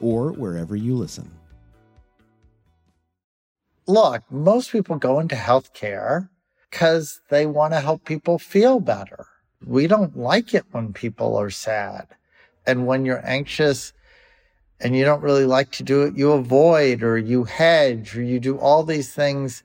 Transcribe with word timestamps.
or 0.00 0.32
wherever 0.32 0.76
you 0.76 0.94
listen. 0.94 1.30
Look, 3.86 4.22
most 4.30 4.70
people 4.70 4.96
go 4.96 5.18
into 5.18 5.34
healthcare 5.34 6.28
because 6.70 7.20
they 7.30 7.46
want 7.46 7.72
to 7.72 7.80
help 7.80 8.04
people 8.04 8.38
feel 8.38 8.80
better. 8.80 9.26
We 9.66 9.86
don't 9.86 10.16
like 10.16 10.54
it 10.54 10.64
when 10.72 10.92
people 10.92 11.36
are 11.36 11.50
sad. 11.50 12.08
And 12.66 12.86
when 12.86 13.06
you're 13.06 13.26
anxious 13.26 13.94
and 14.80 14.94
you 14.94 15.04
don't 15.04 15.22
really 15.22 15.46
like 15.46 15.70
to 15.72 15.82
do 15.82 16.02
it, 16.02 16.16
you 16.16 16.32
avoid 16.32 17.02
or 17.02 17.16
you 17.16 17.44
hedge 17.44 18.16
or 18.16 18.22
you 18.22 18.38
do 18.38 18.58
all 18.58 18.84
these 18.84 19.12
things 19.12 19.62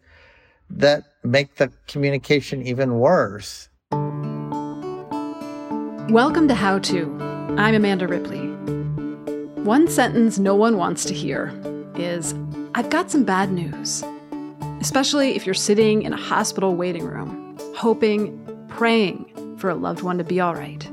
that 0.70 1.04
make 1.24 1.55
the 1.55 1.72
communication 1.88 2.66
even 2.66 2.96
worse. 2.96 3.68
Welcome 6.10 6.48
to 6.48 6.55
How 6.55 6.80
To. 6.80 7.18
I'm 7.58 7.76
Amanda 7.76 8.08
Ripley. 8.08 8.52
One 9.63 9.88
sentence 9.88 10.38
no 10.38 10.55
one 10.55 10.76
wants 10.76 11.05
to 11.05 11.13
hear 11.13 11.53
is 11.95 12.35
I've 12.76 12.90
got 12.90 13.09
some 13.09 13.23
bad 13.23 13.49
news. 13.49 14.04
Especially 14.82 15.38
if 15.38 15.46
you're 15.46 15.54
sitting 15.54 16.01
in 16.01 16.12
a 16.12 16.18
hospital 16.18 16.76
waiting 16.76 17.05
room, 17.05 17.57
hoping, 17.73 18.65
praying 18.68 19.55
for 19.57 19.70
a 19.70 19.76
loved 19.76 20.01
one 20.01 20.18
to 20.18 20.26
be 20.26 20.41
all 20.41 20.54
right. 20.54 20.85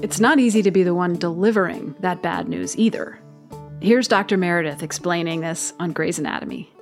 It's 0.00 0.18
not 0.18 0.38
easy 0.38 0.62
to 0.62 0.70
be 0.70 0.82
the 0.82 0.94
one 0.94 1.18
delivering 1.18 1.94
that 2.00 2.22
bad 2.22 2.48
news 2.48 2.74
either. 2.78 3.20
Here's 3.82 4.08
Dr. 4.08 4.38
Meredith 4.38 4.82
explaining 4.82 5.42
this 5.42 5.74
on 5.78 5.92
Grey's 5.92 6.18
Anatomy. 6.18 6.72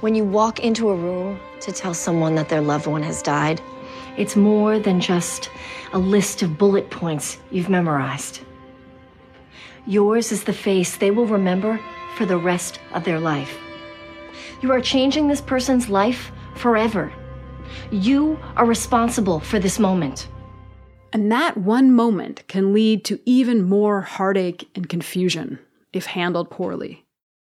When 0.00 0.14
you 0.14 0.22
walk 0.22 0.60
into 0.60 0.90
a 0.90 0.96
room 0.96 1.40
to 1.60 1.72
tell 1.72 1.94
someone 1.94 2.34
that 2.34 2.50
their 2.50 2.60
loved 2.60 2.86
one 2.86 3.02
has 3.04 3.22
died, 3.22 3.62
it's 4.18 4.36
more 4.36 4.78
than 4.78 5.00
just 5.00 5.48
a 5.94 5.98
list 5.98 6.42
of 6.42 6.58
bullet 6.58 6.90
points 6.90 7.38
you've 7.50 7.70
memorized. 7.70 8.42
Yours 9.88 10.32
is 10.32 10.44
the 10.44 10.52
face 10.52 10.98
they 10.98 11.10
will 11.10 11.24
remember 11.24 11.80
for 12.14 12.26
the 12.26 12.36
rest 12.36 12.78
of 12.92 13.04
their 13.04 13.18
life. 13.18 13.58
You 14.60 14.70
are 14.70 14.82
changing 14.82 15.28
this 15.28 15.40
person's 15.40 15.88
life 15.88 16.30
forever. 16.56 17.10
You 17.90 18.38
are 18.56 18.66
responsible 18.66 19.40
for 19.40 19.58
this 19.58 19.78
moment. 19.78 20.28
And 21.14 21.32
that 21.32 21.56
one 21.56 21.90
moment 21.90 22.46
can 22.48 22.74
lead 22.74 23.02
to 23.06 23.18
even 23.24 23.62
more 23.62 24.02
heartache 24.02 24.68
and 24.74 24.90
confusion 24.90 25.58
if 25.94 26.04
handled 26.04 26.50
poorly. 26.50 27.06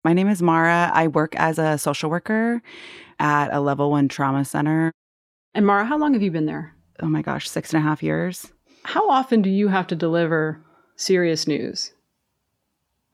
My 0.03 0.13
name 0.13 0.29
is 0.29 0.39
Maura. 0.39 0.91
I 0.93 1.07
work 1.07 1.35
as 1.35 1.57
a 1.57 1.79
social 1.79 2.11
worker 2.11 2.61
at 3.17 3.51
a 3.51 3.59
level 3.59 3.89
one 3.89 4.07
trauma 4.07 4.45
center. 4.45 4.91
And 5.55 5.65
Maura, 5.65 5.83
how 5.83 5.97
long 5.97 6.13
have 6.13 6.21
you 6.21 6.29
been 6.29 6.45
there? 6.45 6.75
Oh 6.99 7.07
my 7.07 7.23
gosh, 7.23 7.49
six 7.49 7.73
and 7.73 7.83
a 7.83 7.87
half 7.87 8.03
years. 8.03 8.51
How 8.83 9.09
often 9.09 9.41
do 9.41 9.49
you 9.49 9.69
have 9.69 9.87
to 9.87 9.95
deliver 9.95 10.63
serious 10.95 11.47
news? 11.47 11.93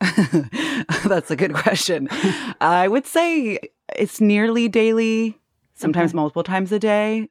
That's 1.05 1.31
a 1.31 1.35
good 1.35 1.53
question. 1.53 2.07
I 2.61 2.87
would 2.87 3.05
say 3.05 3.59
it's 3.95 4.21
nearly 4.21 4.67
daily, 4.67 5.39
sometimes 5.75 6.11
okay. 6.11 6.15
multiple 6.15 6.43
times 6.43 6.71
a 6.71 6.79
day. 6.79 7.29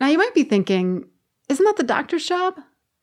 Now, 0.00 0.08
you 0.08 0.18
might 0.18 0.34
be 0.34 0.44
thinking, 0.44 1.04
isn't 1.48 1.64
that 1.64 1.76
the 1.76 1.82
doctor's 1.82 2.26
job? 2.26 2.58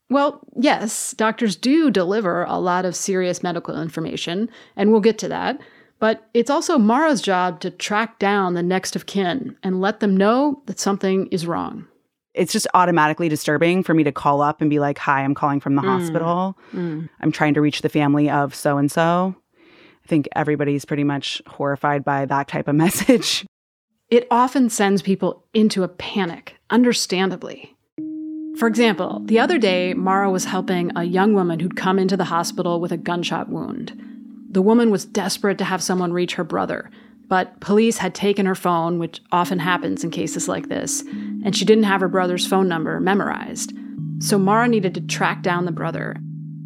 Well, 0.09 0.41
yes, 0.57 1.13
doctors 1.13 1.55
do 1.55 1.89
deliver 1.89 2.43
a 2.43 2.57
lot 2.57 2.85
of 2.85 2.95
serious 2.95 3.41
medical 3.41 3.81
information, 3.81 4.49
and 4.75 4.91
we'll 4.91 4.99
get 4.99 5.17
to 5.19 5.29
that. 5.29 5.61
But 5.99 6.27
it's 6.33 6.49
also 6.49 6.77
Maura's 6.77 7.21
job 7.21 7.59
to 7.61 7.71
track 7.71 8.19
down 8.19 8.53
the 8.53 8.63
next 8.63 8.95
of 8.95 9.05
kin 9.05 9.55
and 9.63 9.79
let 9.79 9.99
them 9.99 10.17
know 10.17 10.63
that 10.65 10.79
something 10.79 11.27
is 11.27 11.47
wrong. 11.47 11.87
It's 12.33 12.53
just 12.53 12.67
automatically 12.73 13.29
disturbing 13.29 13.83
for 13.83 13.93
me 13.93 14.03
to 14.03 14.11
call 14.11 14.41
up 14.41 14.61
and 14.61 14.69
be 14.69 14.79
like, 14.79 14.97
Hi, 14.99 15.21
I'm 15.23 15.35
calling 15.35 15.59
from 15.59 15.75
the 15.75 15.81
mm. 15.81 15.85
hospital. 15.85 16.57
Mm. 16.73 17.09
I'm 17.19 17.31
trying 17.31 17.53
to 17.55 17.61
reach 17.61 17.81
the 17.81 17.89
family 17.89 18.29
of 18.29 18.55
so 18.55 18.77
and 18.77 18.91
so. 18.91 19.35
I 20.03 20.07
think 20.07 20.27
everybody's 20.35 20.85
pretty 20.85 21.03
much 21.03 21.41
horrified 21.47 22.03
by 22.03 22.25
that 22.25 22.47
type 22.47 22.67
of 22.67 22.75
message. 22.85 23.45
It 24.09 24.27
often 24.29 24.69
sends 24.69 25.01
people 25.01 25.45
into 25.53 25.83
a 25.83 25.87
panic, 25.87 26.55
understandably. 26.69 27.75
For 28.57 28.67
example, 28.67 29.21
the 29.25 29.39
other 29.39 29.57
day, 29.57 29.93
Maura 29.93 30.29
was 30.29 30.45
helping 30.45 30.91
a 30.95 31.05
young 31.05 31.33
woman 31.33 31.59
who'd 31.59 31.77
come 31.77 31.97
into 31.97 32.17
the 32.17 32.25
hospital 32.25 32.81
with 32.81 32.91
a 32.91 32.97
gunshot 32.97 33.47
wound. 33.47 33.97
The 34.49 34.61
woman 34.61 34.91
was 34.91 35.05
desperate 35.05 35.57
to 35.59 35.63
have 35.63 35.81
someone 35.81 36.11
reach 36.11 36.35
her 36.35 36.43
brother, 36.43 36.91
but 37.31 37.57
police 37.61 37.97
had 37.97 38.13
taken 38.13 38.45
her 38.45 38.55
phone, 38.55 38.99
which 38.99 39.21
often 39.31 39.57
happens 39.57 40.03
in 40.03 40.11
cases 40.11 40.49
like 40.49 40.67
this, 40.67 40.99
and 41.45 41.55
she 41.55 41.63
didn't 41.63 41.85
have 41.85 42.01
her 42.01 42.09
brother's 42.09 42.45
phone 42.45 42.67
number 42.67 42.99
memorized. 42.99 43.71
So 44.19 44.37
Maura 44.37 44.67
needed 44.67 44.93
to 44.95 45.01
track 45.01 45.41
down 45.41 45.63
the 45.63 45.71
brother. 45.71 46.17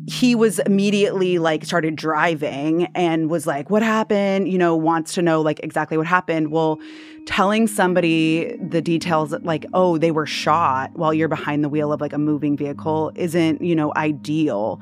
He 0.08 0.34
was 0.34 0.58
immediately 0.58 1.38
like 1.38 1.66
started 1.66 1.96
driving 1.96 2.86
and 2.96 3.30
was 3.30 3.46
like 3.46 3.70
what 3.70 3.84
happened? 3.84 4.52
You 4.52 4.58
know 4.58 4.76
wants 4.76 5.14
to 5.14 5.22
know 5.22 5.40
like 5.42 5.60
exactly 5.60 5.98
what 5.98 6.08
happened. 6.08 6.50
Well 6.50 6.80
telling 7.28 7.68
somebody 7.68 8.56
the 8.58 8.82
details 8.82 9.34
like 9.42 9.68
oh 9.74 10.00
they 10.00 10.12
were 10.12 10.26
shot 10.26 10.92
while 10.96 11.14
you're 11.14 11.28
behind 11.28 11.64
the 11.64 11.70
wheel 11.70 11.92
of 11.92 12.02
like 12.02 12.14
a 12.14 12.20
moving 12.20 12.58
vehicle 12.58 13.12
isn't 13.16 13.62
you 13.62 13.76
know 13.76 13.92
ideal 13.96 14.80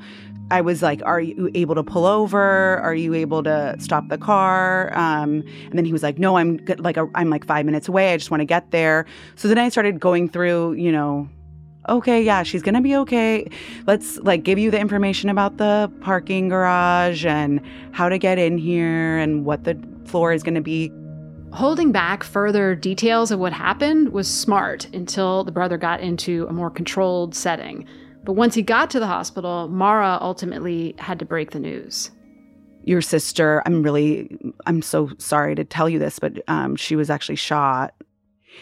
I 0.54 0.60
was 0.60 0.82
like, 0.82 1.02
"Are 1.04 1.20
you 1.20 1.50
able 1.54 1.74
to 1.74 1.82
pull 1.82 2.06
over? 2.06 2.78
Are 2.78 2.94
you 2.94 3.12
able 3.14 3.42
to 3.42 3.74
stop 3.80 4.08
the 4.08 4.18
car?" 4.18 4.96
Um, 4.96 5.42
and 5.68 5.72
then 5.72 5.84
he 5.84 5.92
was 5.92 6.04
like, 6.04 6.16
"No, 6.16 6.36
I'm 6.36 6.60
like 6.78 6.96
a, 6.96 7.08
I'm 7.16 7.28
like 7.28 7.44
five 7.44 7.66
minutes 7.66 7.88
away. 7.88 8.12
I 8.12 8.16
just 8.16 8.30
want 8.30 8.40
to 8.40 8.44
get 8.44 8.70
there." 8.70 9.04
So 9.34 9.48
then 9.48 9.58
I 9.58 9.68
started 9.68 9.98
going 9.98 10.28
through, 10.28 10.74
you 10.74 10.92
know, 10.92 11.28
okay, 11.88 12.22
yeah, 12.22 12.44
she's 12.44 12.62
going 12.62 12.76
to 12.76 12.80
be 12.80 12.94
okay. 12.96 13.50
Let's 13.88 14.16
like 14.18 14.44
give 14.44 14.56
you 14.56 14.70
the 14.70 14.78
information 14.78 15.28
about 15.28 15.56
the 15.56 15.90
parking 16.00 16.50
garage 16.50 17.26
and 17.26 17.60
how 17.90 18.08
to 18.08 18.16
get 18.16 18.38
in 18.38 18.56
here 18.56 19.18
and 19.18 19.44
what 19.44 19.64
the 19.64 19.76
floor 20.04 20.32
is 20.32 20.44
going 20.44 20.54
to 20.54 20.60
be. 20.60 20.92
Holding 21.52 21.90
back 21.90 22.22
further 22.22 22.76
details 22.76 23.32
of 23.32 23.40
what 23.40 23.52
happened 23.52 24.12
was 24.12 24.28
smart 24.28 24.86
until 24.94 25.42
the 25.42 25.52
brother 25.52 25.78
got 25.78 26.00
into 26.00 26.46
a 26.48 26.52
more 26.52 26.70
controlled 26.70 27.34
setting. 27.34 27.86
But 28.24 28.32
once 28.32 28.54
he 28.54 28.62
got 28.62 28.90
to 28.90 29.00
the 29.00 29.06
hospital, 29.06 29.68
Maura 29.68 30.18
ultimately 30.20 30.94
had 30.98 31.18
to 31.18 31.24
break 31.26 31.50
the 31.50 31.60
news. 31.60 32.10
Your 32.84 33.02
sister, 33.02 33.62
I'm 33.66 33.82
really, 33.82 34.36
I'm 34.66 34.82
so 34.82 35.10
sorry 35.18 35.54
to 35.54 35.64
tell 35.64 35.88
you 35.88 35.98
this, 35.98 36.18
but 36.18 36.42
um, 36.48 36.76
she 36.76 36.96
was 36.96 37.10
actually 37.10 37.36
shot. 37.36 37.94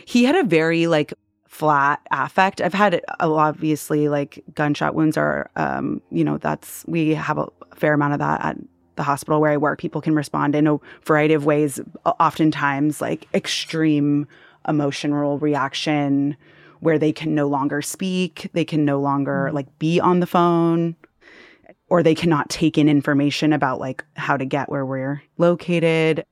He 0.05 0.25
had 0.25 0.37
a 0.37 0.45
very 0.45 0.87
like 0.87 1.15
flat 1.47 2.01
affect. 2.11 2.61
I've 2.61 2.75
had 2.75 3.01
obviously 3.21 4.09
like 4.09 4.43
gunshot 4.55 4.95
wounds 4.95 5.17
are, 5.17 5.51
um, 5.57 6.01
you 6.11 6.25
know, 6.25 6.39
that's 6.39 6.85
we 6.89 7.15
have 7.15 7.39
a 7.39 7.47
fair 7.77 7.95
amount 7.95 8.15
of 8.15 8.19
that 8.21 8.45
at 8.45 8.57
the 8.97 9.03
hospital 9.03 9.41
where 9.41 9.51
I 9.51 9.57
work. 9.57 9.79
People 9.79 10.01
can 10.01 10.15
respond 10.15 10.55
in 10.55 10.67
a 10.67 10.79
variety 11.05 11.35
of 11.35 11.45
ways, 11.45 11.81
oftentimes 12.05 13.01
like 13.01 13.29
extreme 13.35 14.27
emotional 14.67 15.39
reaction 15.39 16.37
where 16.83 16.99
they 16.99 17.13
can 17.13 17.33
no 17.33 17.47
longer 17.47 17.81
speak, 17.81 18.51
they 18.55 18.65
can 18.65 18.85
no 18.85 18.99
longer 18.99 19.49
mm. 19.49 19.55
like 19.55 19.79
be 19.79 20.01
on 20.01 20.19
the 20.19 20.27
phone 20.27 20.97
or 21.89 22.03
they 22.03 22.15
cannot 22.15 22.51
take 22.51 22.77
in 22.77 22.89
information 22.89 23.53
about 23.53 23.79
like 23.79 24.05
how 24.17 24.37
to 24.37 24.45
get 24.45 24.69
where 24.69 24.85
we're 24.85 25.23
located. 25.39 26.25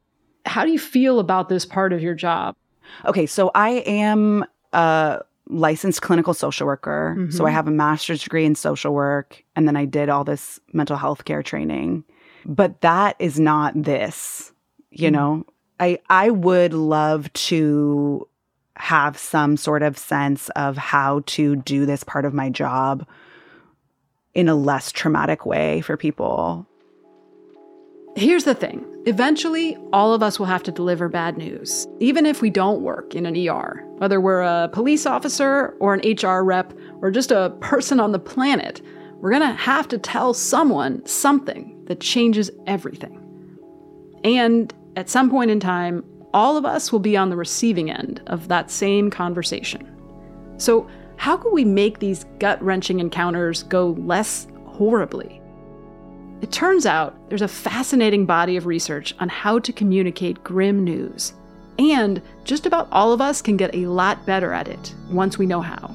How 0.47 0.65
do 0.65 0.73
you 0.73 0.79
feel 0.79 1.21
about 1.21 1.49
this 1.49 1.65
part 1.65 1.93
of 1.93 2.03
your 2.03 2.17
job? 2.17 2.57
Okay, 3.05 3.27
so 3.27 3.53
I 3.55 3.85
am 3.87 4.45
a 4.73 5.21
licensed 5.47 6.03
clinical 6.03 6.35
social 6.35 6.67
worker. 6.67 7.15
Mm-hmm. 7.17 7.31
So 7.31 7.45
I 7.45 7.51
mm-hmm. 7.51 7.55
have 7.55 7.69
a 7.69 7.73
master's 7.73 8.21
degree 8.21 8.45
in 8.45 8.57
social 8.57 8.93
work. 8.93 9.45
And 9.55 9.69
then 9.69 9.77
I 9.77 9.85
did 9.85 10.09
all 10.09 10.25
this 10.25 10.59
mental 10.73 10.97
health 10.97 11.27
care 11.27 11.45
training. 11.45 12.03
But 12.45 12.81
that 12.81 13.15
is 13.21 13.39
not 13.39 13.81
this, 13.81 14.53
you 14.91 15.07
mm-hmm. 15.07 15.15
know? 15.15 15.47
I, 15.79 16.01
I 16.09 16.31
would 16.31 16.75
love 16.75 17.33
to 17.35 18.27
have 18.81 19.19
some 19.19 19.57
sort 19.57 19.83
of 19.83 19.99
sense 19.99 20.49
of 20.51 20.77
how 20.77 21.23
to 21.27 21.57
do 21.57 21.87
this 21.87 22.03
part 22.03 22.25
of 22.25 22.35
my 22.35 22.49
job 22.49 23.07
in 24.35 24.49
a 24.49 24.55
less 24.55 24.93
traumatic 24.93 25.45
way 25.45 25.81
for 25.81 25.97
people. 25.97 26.67
Here's 28.17 28.45
the 28.45 28.55
thing 28.55 28.85
eventually, 29.07 29.77
all 29.93 30.13
of 30.13 30.23
us 30.23 30.39
will 30.39 30.47
have 30.47 30.63
to 30.65 30.73
deliver 30.73 31.09
bad 31.09 31.39
news, 31.39 31.87
even 32.01 32.27
if 32.27 32.43
we 32.43 32.51
don't 32.51 32.83
work 32.83 33.15
in 33.15 33.25
an 33.25 33.49
ER, 33.49 33.85
whether 33.99 34.21
we're 34.21 34.43
a 34.43 34.69
police 34.73 35.07
officer 35.07 35.77
or 35.81 35.95
an 35.95 36.03
HR 36.05 36.43
rep 36.43 36.75
or 37.01 37.11
just 37.11 37.31
a 37.31 37.55
person 37.61 38.01
on 38.01 38.13
the 38.13 38.19
planet. 38.19 38.83
We're 39.21 39.31
gonna 39.31 39.53
have 39.53 39.89
to 39.89 39.99
tell 39.99 40.35
someone 40.35 41.05
something 41.07 41.85
that 41.87 42.01
changes 42.01 42.51
everything. 42.67 43.19
And 44.25 44.73
at 44.97 45.09
some 45.09 45.31
point 45.31 45.51
in 45.51 45.61
time, 45.61 46.05
all 46.33 46.57
of 46.57 46.65
us 46.65 46.93
will 46.93 47.01
be 47.01 47.17
on 47.17 47.31
the 47.31 47.37
receiving 47.37 47.91
end 47.91 48.23
of 48.27 48.49
that 48.49 48.71
same 48.71 49.11
conversation. 49.11 49.87
So, 50.59 50.89
how 51.17 51.37
can 51.37 51.53
we 51.53 51.65
make 51.65 51.99
these 51.99 52.25
gut 52.39 52.63
wrenching 52.63 53.01
encounters 53.01 53.65
go 53.65 53.91
less 53.99 54.47
horribly? 54.65 55.41
It 56.41 56.51
turns 56.51 56.87
out 56.87 57.15
there's 57.29 57.43
a 57.43 57.49
fascinating 57.49 58.25
body 58.25 58.57
of 58.57 58.65
research 58.65 59.15
on 59.19 59.29
how 59.29 59.59
to 59.59 59.73
communicate 59.73 60.43
grim 60.43 60.83
news. 60.85 61.35
And 61.79 62.23
just 62.45 62.65
about 62.65 62.89
all 62.91 63.13
of 63.13 63.21
us 63.21 63.43
can 63.43 63.57
get 63.57 63.75
a 63.75 63.87
lot 63.87 64.25
better 64.25 64.53
at 64.53 64.69
it 64.69 64.95
once 65.11 65.37
we 65.37 65.47
know 65.47 65.61
how. 65.61 65.95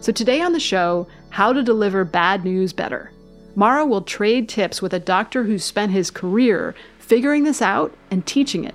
So, 0.00 0.12
today 0.12 0.40
on 0.40 0.52
the 0.52 0.60
show, 0.60 1.06
how 1.30 1.52
to 1.52 1.62
deliver 1.62 2.04
bad 2.04 2.44
news 2.44 2.72
better. 2.72 3.12
Maura 3.56 3.84
will 3.84 4.02
trade 4.02 4.48
tips 4.48 4.80
with 4.80 4.94
a 4.94 5.00
doctor 5.00 5.44
who's 5.44 5.64
spent 5.64 5.92
his 5.92 6.10
career 6.10 6.74
figuring 6.98 7.42
this 7.44 7.60
out 7.60 7.92
and 8.10 8.24
teaching 8.24 8.64
it 8.64 8.74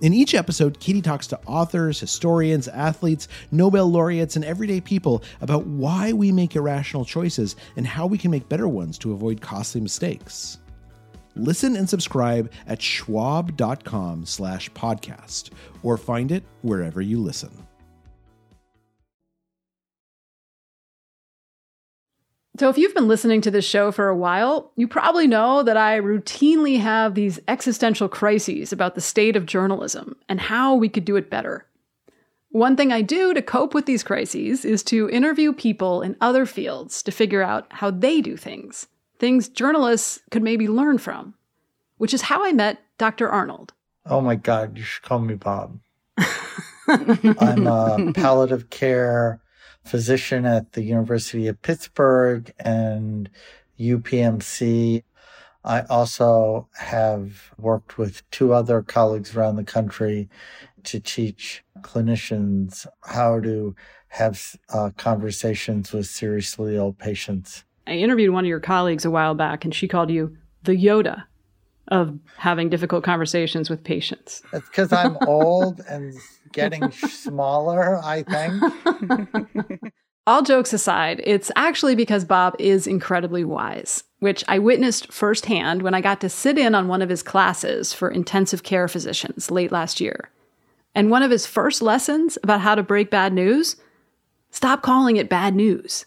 In 0.00 0.14
each 0.14 0.34
episode, 0.34 0.80
Katie 0.80 1.02
talks 1.02 1.26
to 1.26 1.38
authors, 1.44 2.00
historians, 2.00 2.68
athletes, 2.68 3.28
Nobel 3.50 3.86
laureates, 3.86 4.34
and 4.34 4.44
everyday 4.44 4.80
people 4.80 5.22
about 5.42 5.66
why 5.66 6.14
we 6.14 6.32
make 6.32 6.56
irrational 6.56 7.04
choices 7.04 7.54
and 7.76 7.86
how 7.86 8.06
we 8.06 8.16
can 8.16 8.30
make 8.30 8.48
better 8.48 8.66
ones 8.66 8.96
to 8.98 9.12
avoid 9.12 9.42
costly 9.42 9.80
mistakes. 9.80 10.58
Listen 11.36 11.76
and 11.76 11.88
subscribe 11.88 12.50
at 12.66 12.80
schwab.com 12.80 14.24
slash 14.24 14.70
podcast 14.70 15.50
or 15.82 15.98
find 15.98 16.32
it 16.32 16.44
wherever 16.62 17.02
you 17.02 17.20
listen. 17.20 17.50
So, 22.60 22.68
if 22.68 22.76
you've 22.76 22.92
been 22.92 23.08
listening 23.08 23.40
to 23.40 23.50
this 23.50 23.64
show 23.64 23.90
for 23.90 24.08
a 24.08 24.14
while, 24.14 24.70
you 24.76 24.86
probably 24.86 25.26
know 25.26 25.62
that 25.62 25.78
I 25.78 25.98
routinely 25.98 26.78
have 26.78 27.14
these 27.14 27.40
existential 27.48 28.06
crises 28.06 28.70
about 28.70 28.94
the 28.94 29.00
state 29.00 29.34
of 29.34 29.46
journalism 29.46 30.14
and 30.28 30.38
how 30.38 30.74
we 30.74 30.90
could 30.90 31.06
do 31.06 31.16
it 31.16 31.30
better. 31.30 31.64
One 32.50 32.76
thing 32.76 32.92
I 32.92 33.00
do 33.00 33.32
to 33.32 33.40
cope 33.40 33.72
with 33.72 33.86
these 33.86 34.02
crises 34.02 34.66
is 34.66 34.82
to 34.82 35.08
interview 35.08 35.54
people 35.54 36.02
in 36.02 36.16
other 36.20 36.44
fields 36.44 37.02
to 37.04 37.10
figure 37.10 37.40
out 37.40 37.66
how 37.70 37.90
they 37.90 38.20
do 38.20 38.36
things, 38.36 38.88
things 39.18 39.48
journalists 39.48 40.20
could 40.30 40.42
maybe 40.42 40.68
learn 40.68 40.98
from, 40.98 41.32
which 41.96 42.12
is 42.12 42.20
how 42.20 42.44
I 42.44 42.52
met 42.52 42.82
Dr. 42.98 43.30
Arnold. 43.30 43.72
Oh 44.04 44.20
my 44.20 44.34
God, 44.34 44.76
you 44.76 44.84
should 44.84 45.02
call 45.02 45.20
me 45.20 45.32
Bob. 45.32 45.80
I'm 46.86 47.66
a 47.66 48.12
palliative 48.12 48.68
care 48.68 49.40
physician 49.84 50.44
at 50.46 50.72
the 50.72 50.82
University 50.82 51.46
of 51.46 51.60
Pittsburgh 51.62 52.52
and 52.58 53.30
UPMC. 53.78 55.02
I 55.64 55.82
also 55.82 56.68
have 56.78 57.52
worked 57.58 57.98
with 57.98 58.28
two 58.30 58.52
other 58.52 58.82
colleagues 58.82 59.36
around 59.36 59.56
the 59.56 59.64
country 59.64 60.28
to 60.84 61.00
teach 61.00 61.62
clinicians 61.80 62.86
how 63.02 63.40
to 63.40 63.74
have 64.08 64.56
uh, 64.72 64.90
conversations 64.96 65.92
with 65.92 66.06
seriously 66.06 66.76
ill 66.76 66.92
patients. 66.92 67.64
I 67.86 67.92
interviewed 67.92 68.32
one 68.32 68.44
of 68.44 68.48
your 68.48 68.60
colleagues 68.60 69.04
a 69.04 69.10
while 69.10 69.34
back, 69.34 69.64
and 69.64 69.74
she 69.74 69.86
called 69.88 70.10
you 70.10 70.36
the 70.62 70.72
Yoda 70.72 71.24
of 71.88 72.18
having 72.36 72.68
difficult 72.68 73.04
conversations 73.04 73.68
with 73.68 73.82
patients. 73.82 74.42
It's 74.52 74.68
because 74.68 74.92
I'm 74.92 75.16
old 75.26 75.80
and 75.88 76.14
getting 76.52 76.90
smaller, 76.92 78.00
I 78.02 78.22
think. 78.22 79.92
All 80.26 80.42
jokes 80.42 80.72
aside, 80.72 81.22
it's 81.24 81.50
actually 81.56 81.94
because 81.94 82.24
Bob 82.24 82.54
is 82.58 82.86
incredibly 82.86 83.42
wise, 83.42 84.04
which 84.18 84.44
I 84.46 84.58
witnessed 84.58 85.12
firsthand 85.12 85.82
when 85.82 85.94
I 85.94 86.00
got 86.00 86.20
to 86.20 86.28
sit 86.28 86.58
in 86.58 86.74
on 86.74 86.88
one 86.88 87.02
of 87.02 87.08
his 87.08 87.22
classes 87.22 87.92
for 87.92 88.10
intensive 88.10 88.62
care 88.62 88.86
physicians 88.86 89.50
late 89.50 89.72
last 89.72 90.00
year. 90.00 90.30
And 90.94 91.10
one 91.10 91.22
of 91.22 91.30
his 91.30 91.46
first 91.46 91.82
lessons 91.82 92.36
about 92.42 92.60
how 92.60 92.74
to 92.74 92.82
break 92.82 93.10
bad 93.10 93.32
news 93.32 93.76
stop 94.50 94.82
calling 94.82 95.16
it 95.16 95.28
bad 95.28 95.54
news. 95.54 96.06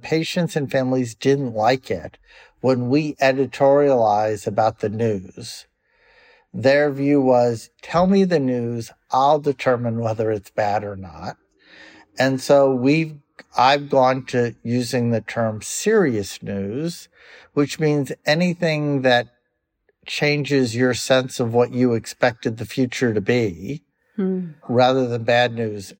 Patients 0.00 0.56
and 0.56 0.70
families 0.70 1.14
didn't 1.14 1.54
like 1.54 1.90
it 1.90 2.18
when 2.60 2.88
we 2.88 3.14
editorialize 3.14 4.46
about 4.46 4.80
the 4.80 4.88
news. 4.88 5.66
Their 6.54 6.90
view 6.90 7.20
was 7.20 7.70
tell 7.80 8.06
me 8.06 8.24
the 8.24 8.40
news, 8.40 8.90
I'll 9.10 9.38
determine 9.38 10.00
whether 10.00 10.30
it's 10.30 10.50
bad 10.50 10.84
or 10.84 10.96
not. 10.96 11.36
And 12.18 12.40
so 12.40 12.74
we've 12.74 13.16
I've 13.56 13.88
gone 13.88 14.24
to 14.26 14.54
using 14.62 15.10
the 15.10 15.20
term 15.20 15.62
serious 15.62 16.42
news, 16.42 17.08
which 17.54 17.80
means 17.80 18.12
anything 18.24 19.02
that 19.02 19.28
changes 20.06 20.74
your 20.74 20.94
sense 20.94 21.38
of 21.38 21.54
what 21.54 21.72
you 21.72 21.94
expected 21.94 22.56
the 22.56 22.64
future 22.64 23.14
to 23.14 23.20
be 23.20 23.82
hmm. 24.16 24.50
rather 24.68 25.06
than 25.06 25.24
bad 25.24 25.54
news. 25.54 25.94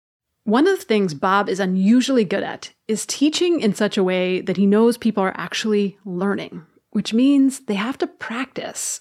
One 0.44 0.66
of 0.66 0.78
the 0.78 0.84
things 0.84 1.14
Bob 1.14 1.48
is 1.48 1.60
unusually 1.60 2.24
good 2.24 2.42
at 2.42 2.72
is 2.88 3.06
teaching 3.06 3.60
in 3.60 3.74
such 3.74 3.96
a 3.96 4.02
way 4.02 4.40
that 4.40 4.56
he 4.56 4.66
knows 4.66 4.98
people 4.98 5.22
are 5.22 5.36
actually 5.36 5.98
learning, 6.04 6.66
which 6.90 7.14
means 7.14 7.60
they 7.60 7.74
have 7.74 7.96
to 7.98 8.08
practice. 8.08 8.98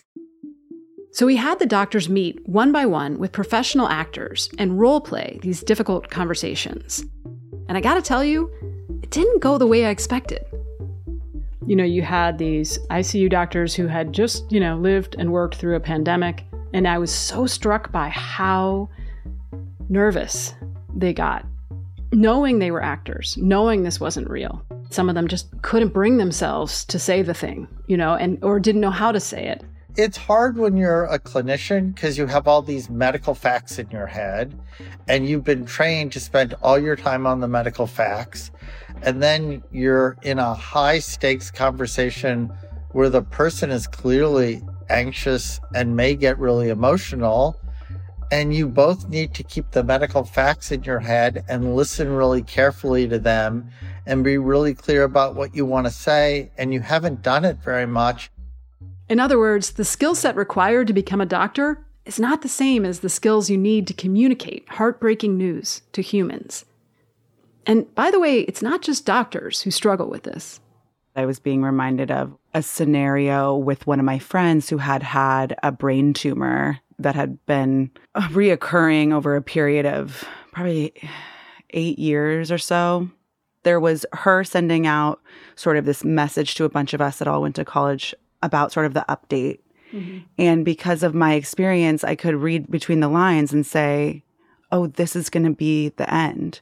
So 1.14 1.28
he 1.28 1.36
had 1.36 1.60
the 1.60 1.66
doctors 1.66 2.08
meet 2.08 2.40
one 2.48 2.72
by 2.72 2.86
one 2.86 3.20
with 3.20 3.34
professional 3.34 3.88
actors 3.90 4.50
and 4.58 4.80
role 4.80 5.02
play 5.02 5.40
these 5.42 5.62
difficult 5.62 6.10
conversations. 6.10 7.04
And 7.68 7.78
I 7.78 7.82
gotta 7.82 8.02
tell 8.02 8.24
you, 8.24 8.50
it 9.04 9.10
didn't 9.10 9.42
go 9.42 9.58
the 9.58 9.68
way 9.68 9.86
I 9.86 9.90
expected. 9.90 10.46
You 11.68 11.76
know, 11.76 11.84
you 11.84 12.02
had 12.02 12.38
these 12.38 12.80
ICU 12.90 13.30
doctors 13.30 13.76
who 13.76 13.88
had 13.88 14.14
just, 14.14 14.50
you 14.52 14.60
know, 14.60 14.78
lived 14.78 15.16
and 15.20 15.32
worked 15.32 15.56
through 15.56 15.76
a 15.76 15.82
pandemic, 15.82 16.46
and 16.74 16.88
I 16.88 16.98
was 16.98 17.14
so 17.14 17.46
struck 17.46 17.92
by 17.92 18.08
how 18.10 18.90
nervous 19.90 20.54
they 20.96 21.14
got, 21.14 21.46
knowing 22.14 22.60
they 22.60 22.72
were 22.72 22.84
actors, 22.84 23.38
knowing 23.38 23.84
this 23.84 24.00
wasn't 24.00 24.30
real. 24.30 24.62
Some 24.90 25.10
of 25.10 25.16
them 25.16 25.28
just 25.28 25.50
couldn't 25.62 25.94
bring 25.94 26.18
themselves 26.18 26.86
to 26.86 26.98
say 26.98 27.22
the 27.22 27.34
thing, 27.34 27.68
you 27.88 27.98
know, 27.98 28.16
and 28.16 28.42
or 28.44 28.60
didn't 28.60 28.82
know 28.82 28.92
how 28.92 29.12
to 29.12 29.20
say 29.20 29.46
it. 29.46 29.64
It's 29.98 30.16
hard 30.16 30.58
when 30.58 30.78
you're 30.78 31.04
a 31.04 31.20
clinician 31.20 31.94
because 31.94 32.18
you 32.18 32.28
have 32.28 32.48
all 32.48 32.62
these 32.62 32.90
medical 32.90 33.36
facts 33.36 33.78
in 33.78 33.90
your 33.92 34.08
head 34.08 34.58
and 35.10 35.28
you've 35.28 35.44
been 35.44 35.66
trained 35.66 36.14
to 36.14 36.22
spend 36.22 36.54
all 36.62 36.80
your 36.80 36.96
time 36.96 37.28
on 37.28 37.42
the 37.42 37.50
medical 37.50 37.88
facts. 37.88 38.52
And 39.02 39.22
then 39.22 39.64
you're 39.70 40.16
in 40.22 40.40
a 40.40 40.54
high 40.54 41.00
stakes 41.00 41.52
conversation 41.52 42.54
where 42.92 43.10
the 43.10 43.22
person 43.22 43.70
is 43.70 43.86
clearly 43.86 44.62
anxious 44.90 45.60
and 45.76 45.98
may 45.98 46.16
get 46.16 46.40
really 46.40 46.70
emotional. 46.70 47.60
And 48.32 48.56
you 48.56 48.70
both 48.70 49.10
need 49.10 49.34
to 49.34 49.44
keep 49.44 49.72
the 49.72 49.84
medical 49.84 50.24
facts 50.24 50.72
in 50.72 50.84
your 50.84 51.00
head 51.00 51.44
and 51.50 51.76
listen 51.76 52.08
really 52.08 52.44
carefully 52.44 53.10
to 53.10 53.20
them 53.20 53.70
and 54.06 54.24
be 54.24 54.38
really 54.38 54.74
clear 54.74 55.04
about 55.04 55.36
what 55.36 55.54
you 55.54 55.66
want 55.66 55.86
to 55.88 55.92
say. 55.92 56.50
And 56.58 56.74
you 56.74 56.80
haven't 56.80 57.24
done 57.24 57.44
it 57.44 57.58
very 57.62 57.86
much. 57.86 58.32
In 59.12 59.20
other 59.20 59.38
words, 59.38 59.72
the 59.72 59.84
skill 59.84 60.16
set 60.16 60.38
required 60.38 60.88
to 60.88 60.94
become 60.94 61.20
a 61.20 61.26
doctor 61.26 61.86
is 62.06 62.18
not 62.18 62.44
the 62.44 62.48
same 62.48 62.86
as 62.86 63.02
the 63.02 63.10
skills 63.10 63.50
you 63.50 63.58
need 63.58 63.86
to 63.88 63.94
communicate 63.94 64.64
heartbreaking 64.70 65.38
news 65.38 65.82
to 65.92 66.02
humans. 66.02 66.64
And 67.66 67.94
by 67.94 68.10
the 68.10 68.22
way, 68.22 68.40
it's 68.40 68.62
not 68.62 68.82
just 68.82 69.06
doctors 69.06 69.64
who 69.64 69.70
struggle 69.70 70.10
with 70.10 70.24
this. 70.24 70.62
I 71.14 71.26
was 71.26 71.40
being 71.40 71.62
reminded 71.62 72.10
of 72.10 72.32
a 72.54 72.64
scenario 72.64 73.54
with 73.54 73.86
one 73.86 74.00
of 74.00 74.06
my 74.06 74.18
friends 74.18 74.70
who 74.70 74.78
had 74.78 75.04
had 75.04 75.58
a 75.62 75.74
brain 75.74 76.14
tumor 76.14 76.80
that 76.98 77.16
had 77.16 77.46
been 77.46 77.92
reoccurring 78.16 79.12
over 79.12 79.36
a 79.36 79.42
period 79.42 79.86
of 79.86 80.24
probably 80.54 80.94
eight 81.72 82.00
years 82.00 82.50
or 82.50 82.58
so. 82.58 83.10
There 83.64 83.82
was 83.82 84.06
her 84.14 84.46
sending 84.46 84.88
out 84.88 85.20
sort 85.56 85.76
of 85.76 85.84
this 85.84 86.06
message 86.06 86.56
to 86.56 86.64
a 86.64 86.70
bunch 86.70 86.94
of 86.94 87.02
us 87.02 87.18
that 87.18 87.28
all 87.28 87.42
went 87.42 87.58
to 87.58 87.66
college 87.66 88.16
about 88.42 88.72
sort 88.72 88.86
of 88.86 88.94
the 88.94 89.06
update. 89.10 89.60
Mm-hmm. 89.94 90.20
And 90.38 90.66
because 90.66 91.04
of 91.04 91.14
my 91.14 91.34
experience, 91.34 92.04
I 92.04 92.16
could 92.16 92.36
read 92.36 92.70
between 92.72 93.00
the 93.00 93.10
lines 93.10 93.52
and 93.54 93.66
say, 93.66 94.24
oh, 94.72 94.88
this 94.88 95.16
is 95.16 95.30
going 95.30 95.44
to 95.44 95.52
be 95.52 95.90
the 95.90 96.12
end. 96.14 96.62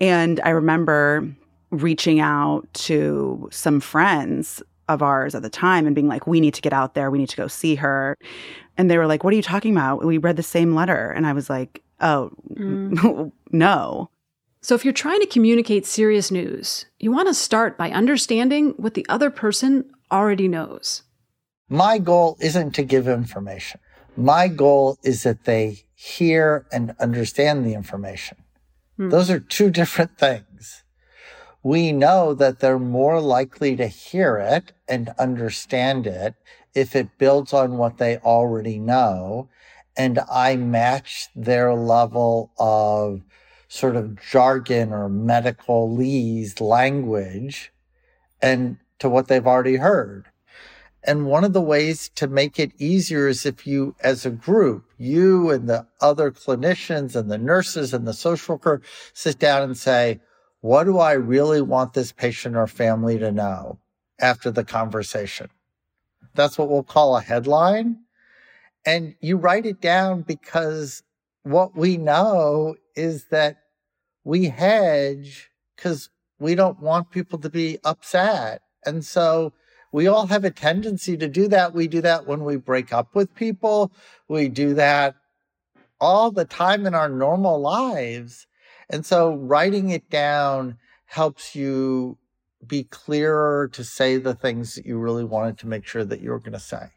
And 0.00 0.40
I 0.44 0.50
remember 0.50 1.28
reaching 1.70 2.20
out 2.20 2.72
to 2.74 3.48
some 3.52 3.80
friends 3.80 4.62
of 4.88 5.02
ours 5.02 5.34
at 5.34 5.42
the 5.42 5.50
time 5.50 5.86
and 5.86 5.94
being 5.94 6.08
like, 6.08 6.26
we 6.26 6.40
need 6.40 6.54
to 6.54 6.60
get 6.60 6.72
out 6.72 6.94
there. 6.94 7.10
We 7.10 7.18
need 7.18 7.28
to 7.28 7.36
go 7.36 7.46
see 7.46 7.76
her. 7.76 8.18
And 8.76 8.90
they 8.90 8.98
were 8.98 9.06
like, 9.06 9.22
what 9.22 9.32
are 9.32 9.36
you 9.36 9.42
talking 9.42 9.72
about? 9.72 10.04
We 10.04 10.18
read 10.18 10.36
the 10.36 10.42
same 10.42 10.74
letter. 10.74 11.10
And 11.10 11.26
I 11.26 11.32
was 11.32 11.48
like, 11.48 11.82
oh, 12.00 12.30
mm. 12.52 13.30
no. 13.52 14.10
So, 14.62 14.74
if 14.74 14.84
you're 14.84 14.92
trying 14.92 15.20
to 15.20 15.26
communicate 15.26 15.86
serious 15.86 16.30
news, 16.30 16.84
you 16.98 17.10
want 17.10 17.28
to 17.28 17.34
start 17.34 17.78
by 17.78 17.90
understanding 17.92 18.74
what 18.76 18.92
the 18.92 19.06
other 19.08 19.30
person 19.30 19.90
already 20.10 20.48
knows. 20.48 21.02
My 21.68 21.98
goal 21.98 22.36
isn't 22.40 22.72
to 22.72 22.82
give 22.82 23.06
information. 23.06 23.80
My 24.16 24.48
goal 24.48 24.98
is 25.02 25.22
that 25.22 25.44
they 25.44 25.84
hear 25.94 26.66
and 26.72 26.94
understand 26.98 27.64
the 27.64 27.74
information. 27.74 28.38
Hmm. 28.96 29.10
Those 29.10 29.30
are 29.30 29.40
two 29.40 29.70
different 29.70 30.18
things. 30.18 30.82
We 31.62 31.92
know 31.92 32.34
that 32.34 32.60
they're 32.60 32.78
more 32.78 33.20
likely 33.20 33.76
to 33.76 33.86
hear 33.86 34.38
it 34.38 34.72
and 34.88 35.10
understand 35.18 36.06
it 36.06 36.34
if 36.74 36.96
it 36.96 37.18
builds 37.18 37.52
on 37.52 37.76
what 37.76 37.98
they 37.98 38.18
already 38.18 38.78
know. 38.78 39.48
And 39.96 40.20
I 40.30 40.56
match 40.56 41.28
their 41.36 41.74
level 41.74 42.52
of 42.58 43.22
sort 43.68 43.94
of 43.94 44.20
jargon 44.20 44.92
or 44.92 45.08
medicalese 45.08 46.60
language 46.60 47.72
and 48.42 48.78
to 49.00 49.08
what 49.08 49.28
they've 49.28 49.46
already 49.46 49.76
heard. 49.76 50.26
And 51.02 51.26
one 51.26 51.44
of 51.44 51.54
the 51.54 51.62
ways 51.62 52.10
to 52.16 52.28
make 52.28 52.58
it 52.58 52.72
easier 52.78 53.26
is 53.26 53.46
if 53.46 53.66
you, 53.66 53.96
as 54.00 54.26
a 54.26 54.30
group, 54.30 54.84
you 54.98 55.50
and 55.50 55.68
the 55.68 55.86
other 56.00 56.30
clinicians 56.30 57.16
and 57.16 57.30
the 57.30 57.38
nurses 57.38 57.94
and 57.94 58.06
the 58.06 58.12
social 58.12 58.56
worker 58.56 58.82
sit 59.14 59.38
down 59.38 59.62
and 59.62 59.76
say, 59.76 60.20
what 60.60 60.84
do 60.84 60.98
I 60.98 61.12
really 61.12 61.62
want 61.62 61.94
this 61.94 62.12
patient 62.12 62.54
or 62.54 62.66
family 62.66 63.18
to 63.18 63.32
know 63.32 63.78
after 64.18 64.50
the 64.50 64.64
conversation? 64.64 65.48
That's 66.34 66.58
what 66.58 66.68
we'll 66.68 66.82
call 66.82 67.16
a 67.16 67.22
headline. 67.22 68.00
And 68.84 69.14
you 69.20 69.38
write 69.38 69.64
it 69.64 69.80
down 69.80 70.20
because 70.22 71.02
what 71.42 71.74
we 71.74 71.96
know 71.96 72.76
is 72.94 73.24
that 73.30 73.56
we 74.22 74.46
hedge 74.46 75.50
because 75.76 76.10
we 76.38 76.54
don't 76.54 76.80
want 76.80 77.10
people 77.10 77.38
to 77.38 77.48
be 77.48 77.78
upset. 77.84 78.60
And 78.84 79.04
so 79.04 79.52
we 79.92 80.06
all 80.06 80.26
have 80.26 80.44
a 80.44 80.50
tendency 80.50 81.16
to 81.16 81.28
do 81.28 81.48
that. 81.48 81.74
We 81.74 81.88
do 81.88 82.00
that 82.02 82.26
when 82.26 82.44
we 82.44 82.56
break 82.56 82.92
up 82.92 83.14
with 83.14 83.34
people. 83.34 83.92
We 84.28 84.48
do 84.48 84.74
that 84.74 85.16
all 86.00 86.30
the 86.30 86.44
time 86.44 86.86
in 86.86 86.94
our 86.94 87.08
normal 87.08 87.60
lives. 87.60 88.46
And 88.88 89.04
so 89.04 89.34
writing 89.34 89.90
it 89.90 90.08
down 90.10 90.78
helps 91.06 91.54
you 91.54 92.18
be 92.66 92.84
clearer 92.84 93.68
to 93.72 93.82
say 93.82 94.16
the 94.16 94.34
things 94.34 94.74
that 94.74 94.86
you 94.86 94.98
really 94.98 95.24
wanted 95.24 95.58
to 95.58 95.66
make 95.66 95.86
sure 95.86 96.04
that 96.04 96.20
you 96.20 96.30
were 96.30 96.38
going 96.38 96.52
to 96.52 96.60
say. 96.60 96.90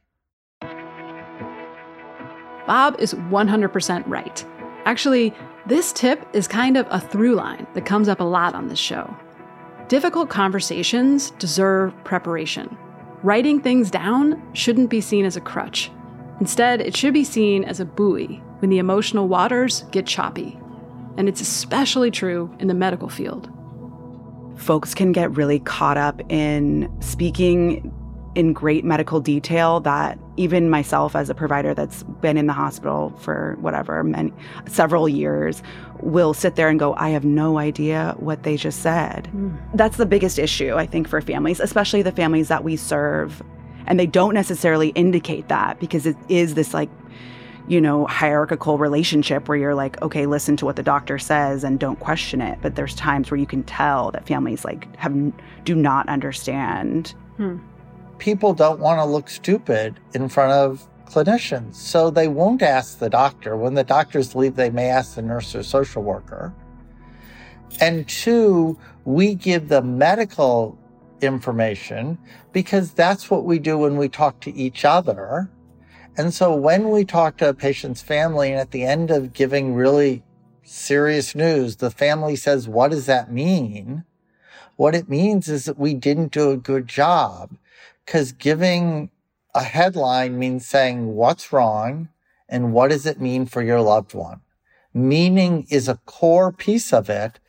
Bob 2.68 2.96
is 3.00 3.14
100% 3.14 4.08
right. 4.08 4.46
Actually, 4.86 5.34
this 5.66 5.94
tip 5.94 6.26
is 6.34 6.48
kind 6.48 6.78
of 6.78 6.86
a 6.90 7.00
through 7.00 7.36
line 7.36 7.68
that 7.74 7.86
comes 7.86 8.08
up 8.08 8.20
a 8.20 8.24
lot 8.24 8.54
on 8.56 8.68
this 8.68 8.80
show. 8.80 9.16
Difficult 9.94 10.32
conversations 10.32 11.30
deserve 11.38 11.94
preparation. 12.04 12.76
Writing 13.22 13.62
things 13.62 13.92
down 13.92 14.42
shouldn't 14.56 14.90
be 14.90 15.00
seen 15.00 15.24
as 15.24 15.38
a 15.38 15.40
crutch. 15.40 15.92
Instead, 16.40 16.82
it 16.82 16.98
should 16.98 17.14
be 17.14 17.24
seen 17.24 17.64
as 17.64 17.80
a 17.80 17.86
buoy 17.86 18.42
when 18.58 18.72
the 18.72 18.80
emotional 18.80 19.28
waters 19.28 19.84
get 19.92 20.08
choppy. 20.08 20.60
And 21.16 21.30
it's 21.30 21.42
especially 21.42 22.10
true 22.10 22.52
in 22.58 22.70
the 22.70 22.74
medical 22.74 23.08
field. 23.08 23.52
Folks 24.56 24.96
can 24.96 25.12
get 25.12 25.30
really 25.38 25.60
caught 25.60 25.98
up 25.98 26.24
in 26.28 26.92
speaking 27.00 27.94
in 28.34 28.52
great 28.52 28.84
medical 28.84 29.20
detail 29.20 29.80
that 29.82 30.18
even 30.38 30.72
myself 30.72 31.16
as 31.16 31.30
a 31.30 31.36
provider 31.36 31.76
that's 31.76 32.02
been 32.02 32.36
in 32.36 32.48
the 32.48 32.54
hospital 32.54 33.14
for 33.20 33.58
whatever 33.60 34.04
many 34.04 34.34
several 34.68 35.08
years 35.08 35.62
will 36.04 36.34
sit 36.34 36.56
there 36.56 36.70
and 36.70 36.80
go 36.80 36.94
i 36.96 37.10
have 37.10 37.26
no 37.26 37.58
idea 37.58 38.16
what 38.18 38.44
they 38.44 38.58
just 38.58 38.82
said. 38.82 39.30
Mm. 39.36 39.58
that's 39.74 39.98
the 39.98 40.06
biggest 40.06 40.38
issue 40.38 40.76
i 40.76 40.86
think 40.86 41.08
for 41.08 41.22
families 41.22 41.60
especially 41.60 42.02
the 42.02 42.12
families 42.12 42.48
that 42.50 42.64
we 42.64 42.76
serve. 42.76 43.42
And 43.86 44.00
they 44.00 44.06
don't 44.06 44.34
necessarily 44.34 44.90
indicate 44.90 45.50
that 45.50 45.80
because 45.80 46.06
it 46.06 46.16
is 46.30 46.54
this 46.54 46.74
like 46.74 46.90
you 47.68 47.82
know 47.82 48.06
hierarchical 48.06 48.78
relationship 48.78 49.48
where 49.48 49.58
you're 49.58 49.76
like 49.76 50.02
okay 50.02 50.26
listen 50.26 50.56
to 50.58 50.66
what 50.66 50.76
the 50.76 50.84
doctor 50.84 51.18
says 51.20 51.64
and 51.64 51.80
don't 51.80 52.00
question 52.00 52.42
it. 52.42 52.60
But 52.62 52.76
there's 52.76 52.96
times 52.96 53.32
where 53.32 53.40
you 53.40 53.46
can 53.46 53.64
tell 53.64 54.12
that 54.12 54.26
families 54.26 54.64
like 54.64 54.96
have 54.98 55.16
do 55.66 55.76
not 55.76 56.08
understand. 56.08 57.14
Hmm. 57.38 57.58
People 58.20 58.54
don't 58.54 58.80
want 58.80 59.00
to 59.00 59.06
look 59.06 59.30
stupid 59.30 60.00
in 60.14 60.30
front 60.30 60.52
of 60.54 60.88
clinicians. 61.14 61.76
So 61.76 62.10
they 62.10 62.28
won't 62.28 62.62
ask 62.62 63.00
the 63.00 63.10
doctor. 63.10 63.56
When 63.56 63.76
the 63.76 63.84
doctors 63.84 64.36
leave, 64.36 64.56
they 64.56 64.70
may 64.70 64.90
ask 64.90 65.16
the 65.16 65.22
nurse 65.22 65.54
or 65.56 65.64
social 65.64 66.02
worker. 66.02 66.54
And 67.80 68.08
two, 68.08 68.78
we 69.06 69.36
give 69.36 69.70
the 69.70 69.82
medical 69.82 70.78
information 71.22 72.18
because 72.52 72.94
that's 72.94 73.30
what 73.30 73.46
we 73.46 73.60
do 73.60 73.78
when 73.78 73.98
we 73.98 74.10
talk 74.10 74.40
to 74.42 74.54
each 74.54 74.86
other. 74.86 75.50
And 76.18 76.34
so 76.34 76.56
when 76.56 76.90
we 76.90 77.06
talk 77.06 77.38
to 77.38 77.50
a 77.50 77.54
patient's 77.54 78.02
family 78.02 78.52
and 78.52 78.60
at 78.60 78.72
the 78.72 78.84
end 78.84 79.10
of 79.10 79.34
giving 79.34 79.74
really 79.74 80.24
serious 80.64 81.34
news, 81.34 81.78
the 81.78 81.92
family 81.92 82.36
says, 82.36 82.68
what 82.68 82.92
does 82.92 83.08
that 83.08 83.32
mean? 83.32 84.04
What 84.76 84.96
it 84.96 85.10
means 85.10 85.48
is 85.48 85.66
that 85.66 85.80
we 85.80 85.94
didn't 85.94 86.32
do 86.32 86.52
a 86.52 86.58
good 86.58 86.88
job 86.88 87.56
because 88.06 88.32
giving 88.32 89.10
a 89.56 89.64
headline 89.64 90.40
means 90.40 90.66
saying 90.66 91.14
what's 91.16 91.54
wrong 91.54 92.10
and 92.50 92.74
what 92.74 92.90
does 92.90 93.06
it 93.06 93.22
mean 93.22 93.46
for 93.46 93.62
your 93.62 93.82
loved 93.82 94.14
one. 94.14 94.42
Meaning 94.94 95.66
is 95.70 95.88
a 95.88 96.00
core 96.06 96.52
piece 96.52 96.94
of 96.94 97.10
it 97.10 97.40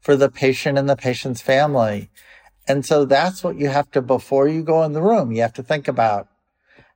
for 0.00 0.16
the 0.16 0.28
patient 0.28 0.78
and 0.78 0.88
the 0.88 0.96
patient's 0.96 1.40
family. 1.40 2.10
And 2.66 2.84
so 2.84 3.04
that's 3.04 3.42
what 3.42 3.58
you 3.58 3.68
have 3.68 3.90
to, 3.92 4.02
before 4.02 4.48
you 4.48 4.62
go 4.62 4.82
in 4.84 4.92
the 4.92 5.02
room, 5.02 5.32
you 5.32 5.42
have 5.42 5.52
to 5.54 5.62
think 5.62 5.88
about 5.88 6.28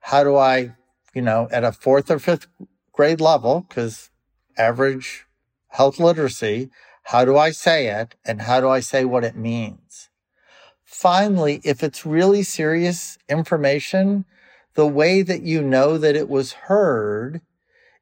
how 0.00 0.24
do 0.24 0.36
I, 0.36 0.74
you 1.14 1.22
know, 1.22 1.48
at 1.50 1.64
a 1.64 1.72
fourth 1.72 2.10
or 2.10 2.18
fifth 2.18 2.46
grade 2.92 3.20
level, 3.20 3.66
because 3.68 4.10
average 4.56 5.26
health 5.68 5.98
literacy, 5.98 6.70
how 7.04 7.24
do 7.24 7.36
I 7.36 7.50
say 7.50 7.88
it 7.88 8.14
and 8.24 8.42
how 8.42 8.60
do 8.60 8.68
I 8.68 8.80
say 8.80 9.04
what 9.04 9.24
it 9.24 9.36
means? 9.36 10.08
Finally, 10.84 11.60
if 11.64 11.82
it's 11.82 12.06
really 12.06 12.42
serious 12.42 13.18
information, 13.28 14.24
the 14.74 14.86
way 14.86 15.22
that 15.22 15.42
you 15.42 15.62
know 15.62 15.98
that 15.98 16.16
it 16.16 16.28
was 16.28 16.52
heard 16.52 17.40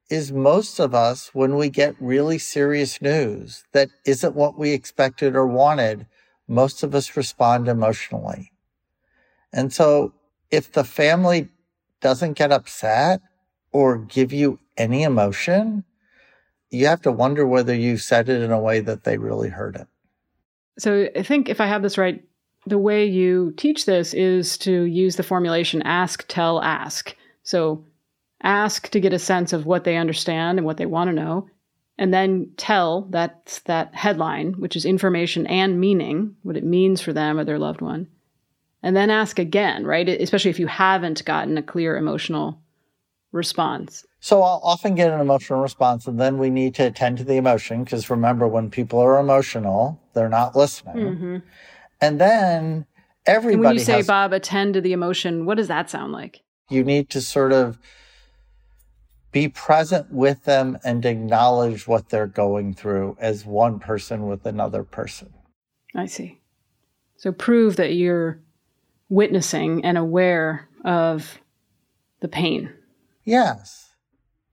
is 0.09 0.31
most 0.31 0.79
of 0.79 0.95
us, 0.95 1.31
when 1.33 1.57
we 1.57 1.69
get 1.69 1.97
really 1.99 2.39
serious 2.39 3.03
news 3.03 3.65
that 3.73 3.89
isn't 4.05 4.37
what 4.37 4.59
we 4.59 4.71
expected 4.71 5.35
or 5.35 5.47
wanted, 5.47 6.07
most 6.47 6.83
of 6.83 6.95
us 6.95 7.17
respond 7.17 7.67
emotionally. 7.67 8.53
And 9.53 9.73
so 9.73 10.13
if 10.51 10.71
the 10.71 10.85
family 10.85 11.49
doesn't 12.01 12.35
get 12.35 12.53
upset 12.53 13.21
or 13.73 13.99
give 13.99 14.33
you 14.33 14.61
any 14.77 15.03
emotion, 15.03 15.85
you 16.71 16.87
have 16.87 17.03
to 17.03 17.13
wonder 17.13 17.47
whether 17.47 17.75
you 17.75 17.97
said 17.97 18.29
it 18.29 18.43
in 18.43 18.53
a 18.53 18.61
way 18.61 18.81
that 18.81 19.05
they 19.05 19.19
really 19.19 19.49
heard 19.49 19.77
it. 19.77 19.89
So 20.79 21.09
I 21.17 21.23
think 21.23 21.49
if 21.49 21.61
I 21.61 21.67
have 21.67 21.83
this 21.83 21.99
right, 21.99 22.23
the 22.67 22.79
way 22.79 23.07
you 23.07 23.53
teach 23.57 23.87
this 23.87 24.13
is 24.13 24.59
to 24.59 24.83
use 24.83 25.17
the 25.17 25.23
formulation 25.23 25.83
ask, 25.83 26.25
tell, 26.29 26.61
ask. 26.63 27.17
So 27.43 27.85
ask 28.43 28.91
to 28.91 29.01
get 29.01 29.13
a 29.13 29.19
sense 29.19 29.53
of 29.53 29.67
what 29.67 29.85
they 29.85 29.97
understand 29.97 30.59
and 30.59 30.67
what 30.67 30.77
they 30.77 30.87
want 30.87 31.09
to 31.09 31.15
know, 31.15 31.49
and 31.97 32.13
then 32.13 32.51
tell 32.57 33.03
that's 33.03 33.61
that 33.61 33.95
headline, 33.95 34.55
which 34.55 34.77
is 34.77 34.85
information 34.85 35.47
and 35.47 35.81
meaning, 35.81 36.37
what 36.43 36.57
it 36.57 36.65
means 36.65 37.01
for 37.01 37.13
them 37.13 37.39
or 37.39 37.45
their 37.45 37.59
loved 37.59 37.81
one. 37.81 38.09
And 38.83 38.95
then 38.95 39.11
ask 39.11 39.39
again, 39.39 39.85
right? 39.85 40.09
Especially 40.09 40.51
if 40.51 40.61
you 40.61 40.67
haven't 40.67 41.25
gotten 41.25 41.57
a 41.57 41.63
clear 41.63 41.97
emotional 41.97 42.61
response. 43.33 44.05
So 44.21 44.43
I'll 44.43 44.61
often 44.63 44.95
get 44.95 45.11
an 45.11 45.21
emotional 45.21 45.61
response, 45.61 46.07
and 46.07 46.21
then 46.21 46.39
we 46.39 46.51
need 46.51 46.75
to 46.77 46.87
attend 46.87 47.19
to 47.19 47.25
the 47.25 47.37
emotion 47.37 47.85
because 47.85 48.11
remember, 48.11 48.49
when 48.49 48.71
people 48.71 48.99
are 48.99 49.19
emotional, 49.19 50.01
they're 50.15 50.29
not 50.29 50.57
listening. 50.57 50.97
Mm-hmm. 50.97 51.37
And 52.01 52.21
then 52.21 52.87
everybody. 53.25 53.55
And 53.55 53.65
when 53.65 53.75
you 53.75 53.81
say, 53.81 53.97
has, 53.97 54.07
Bob, 54.07 54.33
attend 54.33 54.75
to 54.75 54.81
the 54.81 54.93
emotion, 54.93 55.47
what 55.47 55.57
does 55.57 55.69
that 55.69 55.91
sound 55.91 56.13
like? 56.13 56.43
You 56.69 56.85
need 56.85 57.11
to 57.11 57.21
sort 57.21 57.53
of 57.53 57.79
be 59.33 59.49
present 59.49 60.11
with 60.11 60.45
them 60.45 60.79
and 60.85 61.05
acknowledge 61.05 61.87
what 61.87 62.09
they're 62.09 62.27
going 62.27 62.75
through 62.75 63.17
as 63.21 63.45
one 63.45 63.79
person 63.79 64.27
with 64.27 64.47
another 64.47 64.83
person. 64.83 65.33
I 65.95 66.07
see. 66.07 66.41
So 67.17 67.33
prove 67.33 67.77
that 67.77 67.95
you're 67.95 68.41
witnessing 69.09 69.85
and 69.85 69.97
aware 69.99 70.69
of 70.85 71.39
the 72.21 72.29
pain. 72.29 72.73
Yes. 73.25 73.91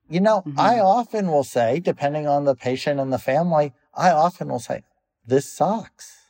You 0.10 0.20
know, 0.20 0.42
mm-hmm. 0.42 0.60
I 0.60 0.80
often 0.80 1.28
will 1.28 1.44
say, 1.44 1.80
depending 1.80 2.28
on 2.28 2.44
the 2.44 2.56
patient 2.56 3.00
and 3.00 3.12
the 3.12 3.18
family, 3.18 3.74
I 3.94 4.12
often 4.12 4.50
will 4.50 4.60
say, 4.60 4.84
this 5.26 5.52
sucks. 5.52 6.23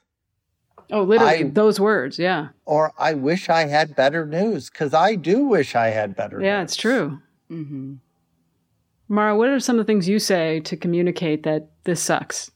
Oh, 0.92 1.04
literally, 1.04 1.46
I, 1.46 1.50
those 1.50 1.80
words, 1.80 2.20
yeah. 2.20 2.50
Or 2.66 2.94
I 2.98 3.13
wish 3.13 3.50
I 3.50 3.66
had 3.66 3.96
better 3.96 4.25
news 4.25 4.70
because 4.70 4.94
I 4.94 5.16
do 5.16 5.46
wish 5.46 5.75
I 5.75 5.88
had 5.88 6.16
better 6.16 6.42
yeah, 6.42 6.60
news. 6.60 6.72
it's 6.72 6.75
true. 6.75 7.20
Mm-hmm. 7.52 7.96
Maura, 9.10 9.36
what 9.36 9.50
are 9.50 9.60
some 9.60 9.80
of 9.80 9.86
the 9.86 9.92
things 9.92 10.08
you 10.08 10.20
say 10.20 10.60
to 10.62 10.78
communicate 10.78 11.44
that 11.44 11.68
this 11.84 12.02
sucks? 12.02 12.50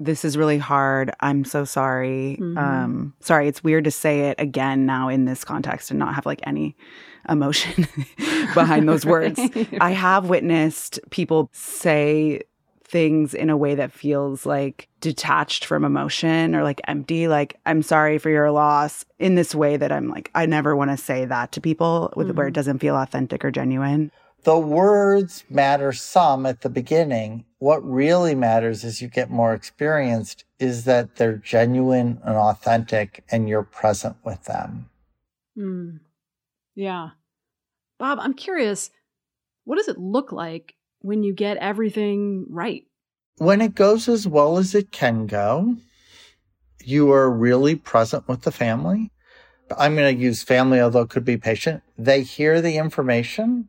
This 0.00 0.24
is 0.24 0.36
really 0.36 0.58
hard. 0.58 1.10
I'm 1.20 1.44
so 1.44 1.64
sorry. 1.64 2.38
Mm-hmm. 2.40 2.58
Um, 2.58 3.14
sorry, 3.20 3.48
it's 3.48 3.64
weird 3.64 3.84
to 3.84 3.90
say 3.90 4.28
it 4.30 4.36
again 4.38 4.86
now 4.86 5.08
in 5.08 5.24
this 5.24 5.44
context 5.44 5.90
and 5.90 5.98
not 5.98 6.14
have 6.14 6.24
like 6.24 6.40
any 6.44 6.76
emotion 7.28 7.86
behind 8.54 8.88
those 8.88 9.04
words. 9.04 9.40
I 9.80 9.90
have 9.90 10.28
witnessed 10.28 11.00
people 11.10 11.50
say 11.52 12.42
things 12.88 13.34
in 13.34 13.50
a 13.50 13.56
way 13.56 13.74
that 13.74 13.92
feels 13.92 14.46
like 14.46 14.88
detached 15.00 15.64
from 15.64 15.84
emotion 15.84 16.54
or 16.54 16.62
like 16.62 16.80
empty 16.88 17.28
like 17.28 17.56
i'm 17.66 17.82
sorry 17.82 18.18
for 18.18 18.30
your 18.30 18.50
loss 18.50 19.04
in 19.18 19.34
this 19.34 19.54
way 19.54 19.76
that 19.76 19.92
i'm 19.92 20.08
like 20.08 20.30
i 20.34 20.46
never 20.46 20.74
want 20.74 20.90
to 20.90 20.96
say 20.96 21.24
that 21.24 21.52
to 21.52 21.60
people 21.60 22.12
with 22.16 22.28
mm-hmm. 22.28 22.36
where 22.36 22.46
it 22.46 22.50
mm-hmm. 22.50 22.54
doesn't 22.54 22.78
feel 22.78 22.96
authentic 22.96 23.44
or 23.44 23.50
genuine 23.50 24.10
the 24.44 24.58
words 24.58 25.44
matter 25.50 25.92
some 25.92 26.46
at 26.46 26.60
the 26.60 26.70
beginning. 26.70 27.44
What 27.58 27.84
really 27.84 28.34
matters 28.34 28.84
as 28.84 29.02
you 29.02 29.08
get 29.08 29.30
more 29.30 29.52
experienced 29.52 30.44
is 30.58 30.84
that 30.84 31.16
they're 31.16 31.36
genuine 31.36 32.20
and 32.24 32.36
authentic 32.36 33.24
and 33.30 33.48
you're 33.48 33.64
present 33.64 34.16
with 34.24 34.44
them. 34.44 34.88
Mm. 35.58 36.00
Yeah. 36.74 37.10
Bob, 37.98 38.18
I'm 38.20 38.34
curious, 38.34 38.90
what 39.64 39.76
does 39.76 39.88
it 39.88 39.98
look 39.98 40.30
like 40.30 40.74
when 41.00 41.22
you 41.22 41.32
get 41.32 41.56
everything 41.58 42.46
right? 42.48 42.84
When 43.38 43.60
it 43.60 43.74
goes 43.74 44.08
as 44.08 44.26
well 44.26 44.58
as 44.58 44.74
it 44.74 44.90
can 44.90 45.26
go, 45.26 45.76
you 46.84 47.12
are 47.12 47.30
really 47.30 47.76
present 47.76 48.26
with 48.26 48.42
the 48.42 48.52
family. 48.52 49.10
I'm 49.76 49.94
going 49.94 50.16
to 50.16 50.22
use 50.22 50.42
family, 50.42 50.80
although 50.80 51.02
it 51.02 51.10
could 51.10 51.24
be 51.24 51.36
patient. 51.36 51.82
They 51.96 52.22
hear 52.22 52.60
the 52.60 52.78
information 52.78 53.68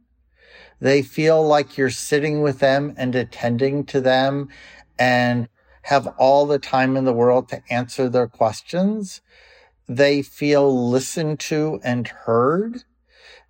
they 0.80 1.02
feel 1.02 1.46
like 1.46 1.78
you're 1.78 1.90
sitting 1.90 2.42
with 2.42 2.60
them 2.60 2.94
and 2.98 3.14
attending 3.16 3.86
to 3.86 4.00
them 4.00 4.50
and 4.98 5.50
have 5.84 6.08
all 6.18 6.46
the 6.46 6.60
time 6.60 6.96
in 6.96 7.06
the 7.06 7.14
world 7.14 7.50
to 7.50 7.62
answer 7.70 8.10
their 8.10 8.28
questions. 8.28 9.22
They 9.88 10.22
feel 10.22 10.90
listened 10.90 11.40
to 11.42 11.80
and 11.84 12.08
heard. 12.08 12.84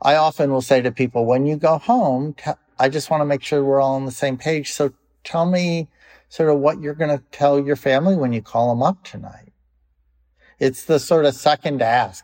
I 0.01 0.15
often 0.15 0.51
will 0.51 0.61
say 0.61 0.81
to 0.81 0.91
people, 0.91 1.25
when 1.25 1.45
you 1.45 1.57
go 1.57 1.77
home, 1.77 2.35
I 2.79 2.87
just 2.87 3.09
want 3.09 3.21
to 3.21 3.25
make 3.25 3.43
sure 3.43 3.63
we're 3.63 3.81
all 3.81 3.95
on 3.95 4.05
the 4.05 4.11
same 4.11 4.37
page. 4.37 4.71
So 4.71 4.93
tell 5.25 5.45
me 5.45 5.89
sort 6.29 6.49
of 6.49 6.59
what 6.59 6.79
you're 6.79 6.93
going 6.93 7.15
to 7.15 7.23
tell 7.31 7.59
your 7.59 7.75
family 7.75 8.15
when 8.15 8.31
you 8.31 8.41
call 8.41 8.69
them 8.69 8.81
up 8.81 9.03
tonight. 9.03 9.51
It's 10.59 10.85
the 10.85 10.99
sort 10.99 11.25
of 11.25 11.35
second 11.35 11.81
ask. 11.81 12.23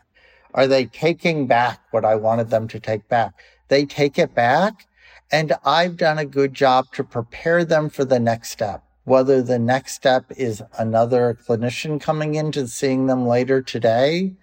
Are 0.54 0.66
they 0.66 0.86
taking 0.86 1.46
back 1.46 1.80
what 1.90 2.06
I 2.06 2.14
wanted 2.14 2.48
them 2.48 2.68
to 2.68 2.80
take 2.80 3.06
back? 3.08 3.34
They 3.68 3.84
take 3.84 4.18
it 4.18 4.34
back 4.34 4.86
and 5.30 5.52
I've 5.64 5.96
done 5.96 6.18
a 6.18 6.24
good 6.24 6.54
job 6.54 6.86
to 6.94 7.04
prepare 7.04 7.64
them 7.64 7.90
for 7.90 8.04
the 8.04 8.20
next 8.20 8.50
step. 8.50 8.82
Whether 9.04 9.42
the 9.42 9.58
next 9.58 9.94
step 9.94 10.24
is 10.36 10.62
another 10.78 11.38
clinician 11.46 12.00
coming 12.00 12.34
in 12.34 12.50
to 12.52 12.66
seeing 12.66 13.06
them 13.06 13.26
later 13.26 13.60
today, 13.60 14.34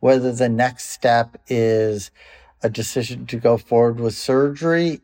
whether 0.00 0.32
the 0.32 0.48
next 0.48 0.90
step 0.90 1.40
is 1.48 2.10
a 2.62 2.70
decision 2.70 3.26
to 3.26 3.36
go 3.36 3.56
forward 3.56 4.00
with 4.00 4.14
surgery, 4.14 5.00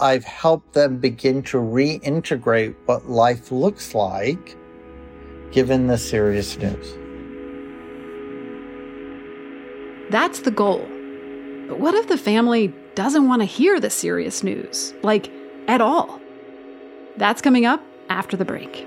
I've 0.00 0.24
helped 0.24 0.72
them 0.72 0.98
begin 0.98 1.42
to 1.44 1.58
reintegrate 1.58 2.74
what 2.86 3.08
life 3.08 3.52
looks 3.52 3.94
like 3.94 4.56
given 5.52 5.86
the 5.86 5.98
serious 5.98 6.58
news. 6.58 6.94
That's 10.10 10.40
the 10.40 10.50
goal. 10.50 10.86
But 11.68 11.78
what 11.78 11.94
if 11.94 12.08
the 12.08 12.18
family 12.18 12.74
doesn't 12.94 13.26
want 13.26 13.42
to 13.42 13.46
hear 13.46 13.80
the 13.80 13.90
serious 13.90 14.42
news, 14.42 14.94
like 15.02 15.30
at 15.68 15.80
all. 15.80 16.20
That's 17.16 17.42
coming 17.42 17.66
up 17.66 17.82
after 18.08 18.36
the 18.36 18.44
break. 18.44 18.86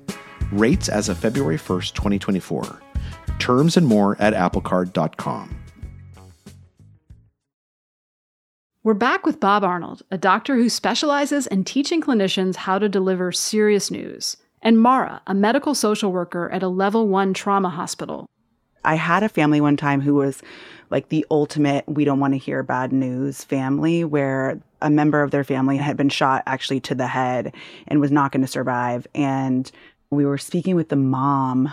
Rates 0.51 0.89
as 0.89 1.09
of 1.09 1.17
February 1.17 1.57
1st, 1.57 1.93
2024. 1.93 2.81
Terms 3.39 3.77
and 3.77 3.87
more 3.87 4.15
at 4.19 4.33
applecard.com. 4.33 5.57
We're 8.83 8.95
back 8.95 9.27
with 9.27 9.39
Bob 9.39 9.63
Arnold, 9.63 10.01
a 10.09 10.17
doctor 10.17 10.55
who 10.55 10.67
specializes 10.67 11.45
in 11.45 11.63
teaching 11.63 12.01
clinicians 12.01 12.55
how 12.55 12.79
to 12.79 12.89
deliver 12.89 13.31
serious 13.31 13.91
news, 13.91 14.37
and 14.63 14.81
Maura, 14.81 15.21
a 15.27 15.35
medical 15.35 15.75
social 15.75 16.11
worker 16.11 16.49
at 16.49 16.63
a 16.63 16.67
level 16.67 17.07
one 17.07 17.35
trauma 17.35 17.69
hospital. 17.69 18.27
I 18.83 18.95
had 18.95 19.21
a 19.21 19.29
family 19.29 19.61
one 19.61 19.77
time 19.77 20.01
who 20.01 20.15
was 20.15 20.41
like 20.89 21.09
the 21.09 21.25
ultimate 21.29 21.87
we 21.87 22.05
don't 22.05 22.19
want 22.19 22.33
to 22.33 22.39
hear 22.39 22.63
bad 22.63 22.91
news 22.91 23.43
family, 23.43 24.03
where 24.03 24.59
a 24.81 24.89
member 24.89 25.21
of 25.21 25.29
their 25.31 25.43
family 25.43 25.77
had 25.77 25.95
been 25.95 26.09
shot 26.09 26.41
actually 26.47 26.79
to 26.81 26.95
the 26.95 27.07
head 27.07 27.53
and 27.87 28.01
was 28.01 28.11
not 28.11 28.31
going 28.31 28.41
to 28.41 28.47
survive. 28.47 29.05
And 29.13 29.71
we 30.11 30.25
were 30.25 30.37
speaking 30.37 30.75
with 30.75 30.89
the 30.89 30.95
mom. 30.95 31.71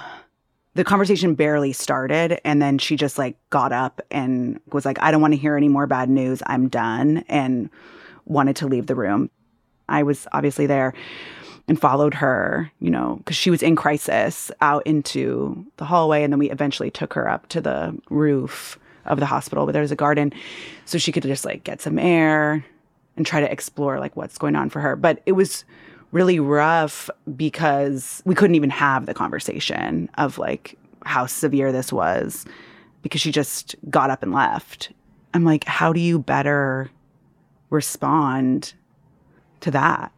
The 0.74 0.85
conversation 0.85 1.35
barely 1.35 1.72
started 1.72 2.40
and 2.44 2.62
then 2.62 2.79
she 2.79 2.96
just 2.96 3.18
like 3.18 3.37
got 3.51 3.72
up 3.72 4.01
and 4.12 4.61
was 4.72 4.85
like 4.85 5.01
i 5.03 5.11
don't 5.11 5.20
want 5.20 5.35
to 5.35 5.38
hear 5.38 5.57
any 5.57 5.68
more 5.68 5.87
bad 5.87 6.09
news. 6.09 6.40
I'm 6.46 6.68
done 6.68 7.24
and 7.29 7.68
wanted 8.24 8.57
to 8.57 8.68
leave 8.68 8.87
the 8.87 8.94
room. 8.94 9.31
I 9.88 10.05
was 10.05 10.29
obviously 10.33 10.66
there 10.66 10.94
and 11.66 11.81
followed 11.81 12.14
her 12.14 12.70
you 12.79 12.90
know 12.90 13.16
because 13.16 13.37
she 13.37 13.51
was 13.51 13.62
in 13.62 13.74
crisis 13.74 14.51
out 14.61 14.87
into 14.87 15.66
the 15.79 15.85
hallway 15.85 16.22
and 16.22 16.33
then 16.33 16.38
we 16.38 16.51
eventually 16.51 16.90
took 16.90 17.12
her 17.14 17.29
up 17.29 17.48
to 17.48 17.61
the 17.61 17.98
roof 18.09 18.79
of 19.05 19.18
the 19.18 19.27
hospital 19.27 19.66
where 19.66 19.72
there 19.72 19.83
was 19.83 19.90
a 19.90 19.96
garden 19.96 20.33
so 20.85 20.96
she 20.96 21.11
could 21.11 21.24
just 21.24 21.44
like 21.44 21.64
get 21.64 21.81
some 21.81 21.98
air 21.98 22.64
and 23.16 23.27
try 23.27 23.40
to 23.40 23.51
explore 23.51 23.98
like 23.98 24.16
what's 24.16 24.38
going 24.38 24.57
on 24.57 24.70
for 24.70 24.81
her. 24.81 24.96
But 24.96 25.20
it 25.27 25.33
was 25.33 25.64
really 26.12 26.40
rough 26.40 27.11
because 27.37 28.23
we 28.25 28.35
couldn't 28.35 28.57
even 28.57 28.71
have 28.71 29.07
the 29.07 29.14
conversation 29.14 30.09
of 30.18 30.38
like 30.38 30.79
how 31.05 31.27
severe 31.27 31.73
this 31.73 31.92
was 31.92 32.44
because 33.03 33.21
she 33.21 33.33
just 33.33 33.77
got 33.90 34.11
up 34.11 34.23
and 34.23 34.33
left. 34.33 34.92
I'm 35.35 35.44
like, 35.44 35.64
how 35.64 35.92
do 35.92 36.01
you 36.01 36.18
better 36.18 36.90
respond 37.71 38.75
to 39.61 39.71
that? 39.71 40.12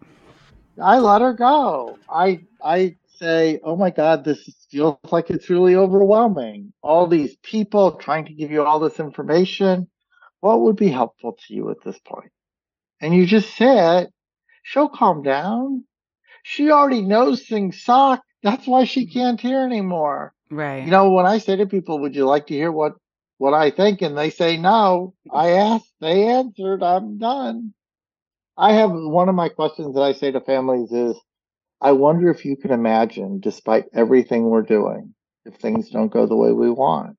I 0.80 0.98
let 0.98 1.20
her 1.20 1.32
go. 1.34 1.98
I 2.08 2.40
I 2.62 2.96
say, 3.18 3.60
"Oh 3.62 3.76
my 3.76 3.90
God, 3.90 4.24
this 4.24 4.48
feels 4.70 4.96
like 5.10 5.30
it's 5.30 5.50
really 5.50 5.74
overwhelming. 5.76 6.72
All 6.82 7.06
these 7.06 7.36
people 7.42 7.92
trying 7.92 8.24
to 8.26 8.32
give 8.32 8.50
you 8.50 8.64
all 8.64 8.80
this 8.80 8.98
information. 8.98 9.88
What 10.40 10.60
would 10.62 10.76
be 10.76 10.88
helpful 10.88 11.36
to 11.46 11.54
you 11.54 11.70
at 11.70 11.82
this 11.84 11.98
point?" 11.98 12.32
And 13.00 13.14
you 13.14 13.26
just 13.26 13.54
say 13.56 14.00
it. 14.00 14.12
She'll 14.62 14.88
calm 14.88 15.22
down. 15.22 15.84
She 16.44 16.70
already 16.70 17.02
knows 17.02 17.46
things 17.46 17.82
suck. 17.82 18.22
That's 18.42 18.66
why 18.66 18.84
she 18.84 19.06
can't 19.06 19.40
hear 19.40 19.62
anymore. 19.64 20.34
Right. 20.50 20.84
You 20.84 20.90
know, 20.92 21.10
when 21.12 21.26
I 21.26 21.38
say 21.38 21.56
to 21.56 21.66
people, 21.66 22.00
"Would 22.00 22.16
you 22.16 22.26
like 22.26 22.46
to 22.48 22.54
hear 22.54 22.72
what 22.72 22.94
what 23.38 23.54
I 23.54 23.70
think?" 23.70 24.02
and 24.02 24.16
they 24.18 24.30
say 24.30 24.56
no, 24.56 25.14
I 25.32 25.50
asked, 25.52 25.92
they 26.00 26.28
answered, 26.28 26.82
I'm 26.82 27.18
done. 27.18 27.74
I 28.56 28.74
have 28.74 28.92
one 28.92 29.28
of 29.28 29.34
my 29.36 29.48
questions 29.50 29.94
that 29.96 30.02
I 30.02 30.12
say 30.12 30.30
to 30.32 30.40
families 30.40 30.92
is, 30.92 31.18
I 31.80 31.92
wonder 31.92 32.30
if 32.30 32.44
you 32.44 32.56
can 32.56 32.72
imagine, 32.72 33.40
despite 33.40 33.86
everything 33.94 34.44
we're 34.46 34.62
doing, 34.62 35.14
if 35.46 35.56
things 35.56 35.90
don't 35.90 36.12
go 36.12 36.26
the 36.26 36.36
way 36.36 36.52
we 36.52 36.70
want. 36.70 37.18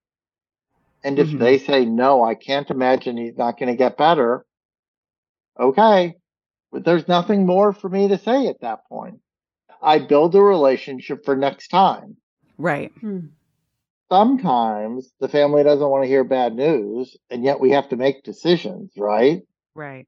And 1.03 1.19
if 1.19 1.31
Mhm. 1.31 1.39
they 1.39 1.57
say, 1.59 1.85
no, 1.85 2.23
I 2.23 2.35
can't 2.35 2.69
imagine 2.71 3.17
he's 3.17 3.37
not 3.37 3.57
going 3.59 3.69
to 3.69 3.77
get 3.77 3.97
better, 3.97 4.45
okay, 5.59 6.15
but 6.71 6.85
there's 6.85 7.07
nothing 7.07 7.45
more 7.45 7.73
for 7.73 7.89
me 7.89 8.07
to 8.07 8.17
say 8.17 8.47
at 8.47 8.61
that 8.61 8.87
point. 8.87 9.19
I 9.81 9.99
build 9.99 10.35
a 10.35 10.41
relationship 10.41 11.25
for 11.25 11.35
next 11.35 11.69
time. 11.69 12.17
right. 12.57 12.91
Hmm. 12.99 13.27
Sometimes 14.09 15.09
the 15.21 15.29
family 15.29 15.63
doesn't 15.63 15.89
want 15.89 16.03
to 16.03 16.07
hear 16.09 16.25
bad 16.25 16.53
news, 16.53 17.15
and 17.29 17.43
yet 17.45 17.61
we 17.61 17.71
have 17.71 17.87
to 17.89 17.95
make 17.95 18.23
decisions, 18.23 18.91
right? 18.97 19.41
Right. 19.73 20.05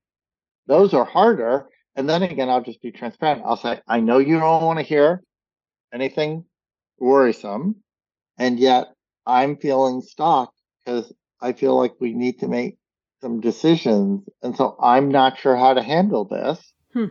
those 0.67 0.93
are 0.93 1.05
harder. 1.05 1.67
And 1.95 2.09
then 2.09 2.21
again, 2.23 2.49
I'll 2.49 2.63
just 2.63 2.81
be 2.81 2.91
transparent. 2.91 3.43
I'll 3.45 3.55
say, 3.55 3.79
I 3.87 3.99
know 4.01 4.17
you 4.17 4.39
don't 4.39 4.63
want 4.63 4.79
to 4.79 4.83
hear 4.83 5.23
anything 5.93 6.43
worrisome. 6.99 7.77
And 8.37 8.59
yet 8.59 8.87
I'm 9.25 9.57
feeling 9.57 10.01
stuck 10.01 10.51
because 10.83 11.13
I 11.39 11.53
feel 11.53 11.77
like 11.77 11.93
we 11.99 12.13
need 12.13 12.39
to 12.39 12.47
make 12.47 12.77
some 13.23 13.39
decisions. 13.39 14.27
And 14.43 14.55
so 14.55 14.75
I'm 14.79 15.09
not 15.09 15.39
sure 15.39 15.55
how 15.55 15.73
to 15.73 15.81
handle 15.81 16.25
this 16.25 16.59
Hmm. 16.93 17.05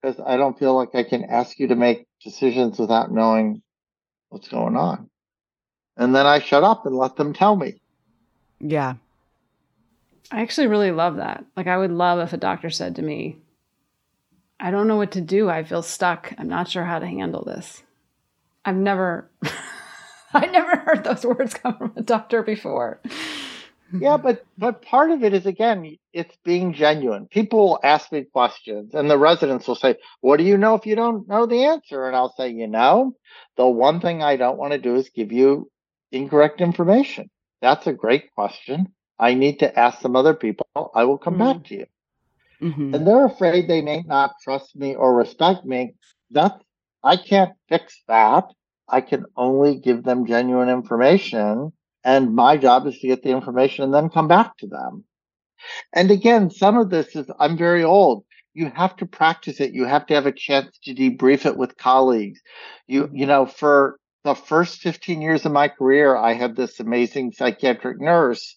because 0.00 0.18
I 0.24 0.36
don't 0.38 0.58
feel 0.58 0.74
like 0.74 0.94
I 0.94 1.02
can 1.02 1.24
ask 1.24 1.58
you 1.58 1.68
to 1.68 1.74
make 1.74 2.06
decisions 2.24 2.78
without 2.78 3.12
knowing 3.12 3.60
what's 4.30 4.48
going 4.48 4.76
on. 4.76 5.10
And 5.96 6.14
then 6.14 6.26
I 6.26 6.38
shut 6.38 6.64
up 6.64 6.86
and 6.86 6.96
let 6.96 7.16
them 7.16 7.34
tell 7.34 7.56
me. 7.56 7.82
Yeah. 8.60 8.94
I 10.30 10.40
actually 10.40 10.68
really 10.68 10.92
love 10.92 11.16
that. 11.16 11.44
Like, 11.56 11.66
I 11.66 11.76
would 11.76 11.90
love 11.90 12.20
if 12.20 12.32
a 12.32 12.38
doctor 12.38 12.70
said 12.70 12.96
to 12.96 13.02
me, 13.02 13.36
I 14.58 14.70
don't 14.70 14.86
know 14.88 14.96
what 14.96 15.10
to 15.12 15.20
do. 15.20 15.50
I 15.50 15.64
feel 15.64 15.82
stuck. 15.82 16.32
I'm 16.38 16.48
not 16.48 16.68
sure 16.68 16.84
how 16.84 17.00
to 17.00 17.06
handle 17.06 17.44
this. 17.44 17.82
I've 18.64 18.76
never, 18.76 19.28
I 20.32 20.46
never 20.46 20.76
heard 20.76 21.04
those 21.04 21.26
words 21.26 21.52
come 21.52 21.76
from 21.76 21.92
a 21.96 22.02
doctor 22.02 22.42
before. 22.42 23.00
Yeah, 23.98 24.16
but 24.22 24.44
but 24.58 24.82
part 24.82 25.10
of 25.10 25.22
it 25.24 25.32
is 25.34 25.46
again, 25.46 25.96
it's 26.12 26.36
being 26.44 26.72
genuine. 26.74 27.26
People 27.28 27.58
will 27.60 27.80
ask 27.84 28.12
me 28.12 28.24
questions, 28.24 28.94
and 28.94 29.10
the 29.10 29.18
residents 29.18 29.66
will 29.68 29.76
say, 29.76 29.96
"What 30.20 30.38
do 30.38 30.44
you 30.44 30.56
know 30.58 30.74
if 30.74 30.86
you 30.86 30.96
don't 30.96 31.28
know 31.28 31.46
the 31.46 31.64
answer?" 31.64 32.06
And 32.06 32.16
I'll 32.16 32.34
say, 32.36 32.50
"You 32.50 32.66
know, 32.68 33.14
the 33.56 33.66
one 33.66 34.00
thing 34.00 34.22
I 34.22 34.36
don't 34.36 34.58
want 34.58 34.72
to 34.72 34.78
do 34.78 34.96
is 34.96 35.08
give 35.10 35.32
you 35.32 35.70
incorrect 36.12 36.60
information. 36.60 37.30
That's 37.60 37.86
a 37.86 37.92
great 37.92 38.32
question. 38.34 38.92
I 39.18 39.34
need 39.34 39.60
to 39.60 39.78
ask 39.78 40.00
some 40.00 40.16
other 40.16 40.34
people. 40.34 40.66
I 40.94 41.04
will 41.04 41.18
come 41.18 41.36
back 41.38 41.64
to 41.64 41.74
you." 41.74 41.86
hmm 42.60 42.94
And 42.94 43.06
they're 43.06 43.26
afraid 43.26 43.68
they 43.68 43.82
may 43.82 44.02
not 44.02 44.34
trust 44.42 44.76
me 44.76 44.94
or 44.94 45.14
respect 45.14 45.64
me. 45.64 45.94
That's 46.30 46.62
I 47.02 47.16
can't 47.16 47.52
fix 47.68 48.02
that. 48.08 48.44
I 48.88 49.00
can 49.00 49.26
only 49.36 49.76
give 49.78 50.02
them 50.04 50.26
genuine 50.26 50.68
information. 50.68 51.72
And 52.04 52.34
my 52.34 52.56
job 52.56 52.86
is 52.86 52.98
to 52.98 53.06
get 53.06 53.22
the 53.22 53.30
information 53.30 53.84
and 53.84 53.94
then 53.94 54.08
come 54.08 54.28
back 54.28 54.56
to 54.58 54.66
them. 54.66 55.04
And 55.92 56.10
again, 56.10 56.50
some 56.50 56.76
of 56.76 56.90
this 56.90 57.14
is 57.14 57.30
I'm 57.38 57.56
very 57.56 57.84
old. 57.84 58.24
You 58.54 58.70
have 58.74 58.96
to 58.96 59.06
practice 59.06 59.60
it. 59.60 59.72
You 59.72 59.84
have 59.84 60.06
to 60.06 60.14
have 60.14 60.26
a 60.26 60.32
chance 60.32 60.78
to 60.84 60.94
debrief 60.94 61.46
it 61.46 61.56
with 61.56 61.76
colleagues. 61.76 62.40
You 62.86 63.04
mm-hmm. 63.04 63.16
you 63.16 63.26
know, 63.26 63.46
for 63.46 63.98
the 64.24 64.34
first 64.34 64.80
15 64.80 65.20
years 65.20 65.46
of 65.46 65.52
my 65.52 65.68
career, 65.68 66.16
I 66.16 66.34
had 66.34 66.56
this 66.56 66.78
amazing 66.78 67.32
psychiatric 67.32 68.00
nurse 68.00 68.56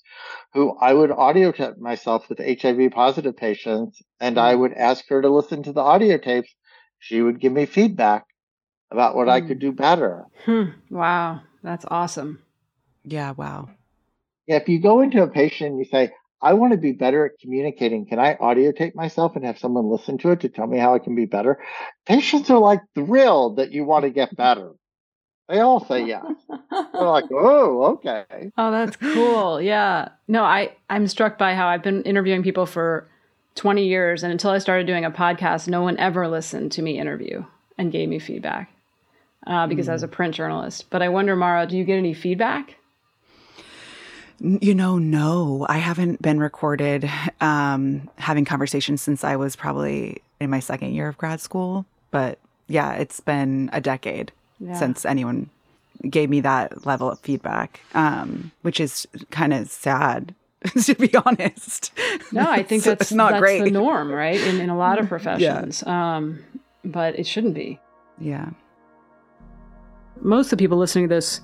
who 0.53 0.77
I 0.79 0.93
would 0.93 1.11
audio 1.11 1.51
tape 1.51 1.77
myself 1.77 2.29
with 2.29 2.39
HIV 2.39 2.91
positive 2.91 3.35
patients, 3.35 4.01
and 4.19 4.37
I 4.37 4.51
mm-hmm. 4.51 4.61
would 4.61 4.73
ask 4.73 5.05
her 5.09 5.21
to 5.21 5.29
listen 5.29 5.63
to 5.63 5.73
the 5.73 5.81
audio 5.81 6.17
tapes. 6.17 6.53
She 6.99 7.21
would 7.21 7.39
give 7.39 7.53
me 7.53 7.65
feedback 7.65 8.25
about 8.91 9.15
what 9.15 9.29
I 9.29 9.41
could 9.41 9.57
mm. 9.57 9.61
do 9.61 9.71
better. 9.71 10.25
Hmm. 10.45 10.69
Wow. 10.89 11.41
That's 11.65 11.85
awesome. 11.89 12.44
Yeah. 13.05 13.31
Wow. 13.31 13.69
Yeah, 14.47 14.57
if 14.57 14.69
you 14.69 14.79
go 14.79 15.01
into 15.01 15.23
a 15.23 15.27
patient 15.27 15.71
and 15.71 15.79
you 15.79 15.85
say, 15.85 16.11
I 16.41 16.53
want 16.53 16.73
to 16.73 16.77
be 16.77 16.91
better 16.91 17.25
at 17.25 17.39
communicating. 17.39 18.05
Can 18.05 18.19
I 18.19 18.35
audio 18.39 18.71
tape 18.71 18.95
myself 18.95 19.35
and 19.35 19.45
have 19.45 19.57
someone 19.57 19.89
listen 19.89 20.17
to 20.19 20.31
it 20.31 20.41
to 20.41 20.49
tell 20.49 20.67
me 20.67 20.77
how 20.77 20.93
I 20.93 20.99
can 20.99 21.15
be 21.15 21.25
better? 21.25 21.57
Patients 22.05 22.49
are 22.49 22.59
like 22.59 22.81
thrilled 22.93 23.57
that 23.57 23.71
you 23.71 23.83
want 23.83 24.03
to 24.03 24.11
get 24.11 24.35
better. 24.35 24.73
They 25.47 25.59
all 25.59 25.83
say 25.83 26.05
yes. 26.05 26.25
They're 26.49 27.03
like, 27.03 27.25
oh, 27.31 27.95
okay. 27.95 28.51
Oh, 28.57 28.71
that's 28.71 28.95
cool. 28.95 29.61
Yeah. 29.61 30.09
No, 30.27 30.43
I 30.43 30.75
I'm 30.89 31.07
struck 31.07 31.37
by 31.37 31.55
how 31.55 31.67
I've 31.67 31.83
been 31.83 32.03
interviewing 32.03 32.43
people 32.43 32.65
for 32.65 33.07
20 33.55 33.85
years 33.87 34.21
and 34.21 34.31
until 34.31 34.51
I 34.51 34.57
started 34.57 34.85
doing 34.87 35.05
a 35.05 35.11
podcast, 35.11 35.67
no 35.67 35.81
one 35.81 35.97
ever 35.97 36.27
listened 36.27 36.71
to 36.73 36.81
me 36.81 36.99
interview 36.99 37.43
and 37.77 37.91
gave 37.91 38.09
me 38.09 38.19
feedback. 38.19 38.71
Uh, 39.47 39.67
because 39.67 39.87
I 39.87 39.93
was 39.93 40.01
a 40.01 40.07
print 40.07 40.33
journalist. 40.33 40.89
But 40.89 41.03
I 41.03 41.09
wonder, 41.09 41.35
Maura, 41.35 41.67
do 41.67 41.77
you 41.77 41.83
get 41.83 41.97
any 41.97 42.15
feedback? 42.15 42.77
You 44.39 44.75
know, 44.75 44.97
no, 44.97 45.65
I 45.69 45.77
haven't 45.77 46.21
been 46.21 46.39
recorded 46.39 47.09
um, 47.41 48.09
having 48.17 48.43
conversations 48.45 49.01
since 49.01 49.23
I 49.23 49.35
was 49.37 49.55
probably 49.55 50.21
in 50.41 50.49
my 50.49 50.59
second 50.59 50.93
year 50.93 51.07
of 51.07 51.17
grad 51.17 51.39
school. 51.39 51.85
But 52.11 52.37
yeah, 52.67 52.93
it's 52.93 53.19
been 53.21 53.69
a 53.73 53.79
decade 53.79 54.31
Yeah. 54.59 54.73
since 54.77 55.05
anyone 55.05 55.49
gave 56.09 56.29
me 56.29 56.41
that 56.41 56.85
level 56.85 57.09
of 57.09 57.19
feedback, 57.19 57.79
um, 57.93 58.51
which 58.61 58.79
is 58.81 59.07
kind 59.31 59.53
of 59.53 59.69
sad, 59.69 60.35
to 60.83 60.93
be 60.95 61.13
honest. 61.15 61.93
No, 62.33 62.49
I 62.49 62.61
think 62.63 62.83
that's 62.85 63.03
it's 63.03 63.11
not 63.13 63.31
that's 63.31 63.41
great. 63.41 63.63
the 63.63 63.71
norm, 63.71 64.11
right? 64.11 64.39
In 64.39 64.59
in 64.59 64.69
a 64.69 64.77
lot 64.77 64.99
of 64.99 65.07
professions. 65.15 65.81
Um, 65.83 66.43
but 66.83 67.17
it 67.17 67.25
shouldn't 67.25 67.53
be. 67.53 67.79
Yeah. 68.19 68.49
most 70.21 70.47
of 70.47 70.51
the 70.51 70.57
people 70.57 70.77
listening 70.77 71.07
to 71.09 71.15
this 71.15 71.41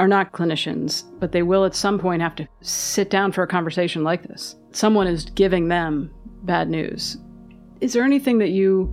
are 0.00 0.08
not 0.08 0.32
clinicians, 0.32 1.04
but 1.20 1.32
they 1.32 1.42
will 1.42 1.66
at 1.66 1.74
some 1.74 1.98
point 1.98 2.22
have 2.22 2.34
to 2.36 2.48
sit 2.62 3.10
down 3.10 3.32
for 3.32 3.42
a 3.42 3.46
conversation 3.46 4.02
like 4.02 4.22
this. 4.22 4.56
Someone 4.72 5.06
is 5.06 5.26
giving 5.26 5.68
them 5.68 6.10
bad 6.44 6.70
news. 6.70 7.18
Is 7.82 7.92
there 7.92 8.02
anything 8.02 8.38
that 8.38 8.48
you 8.48 8.90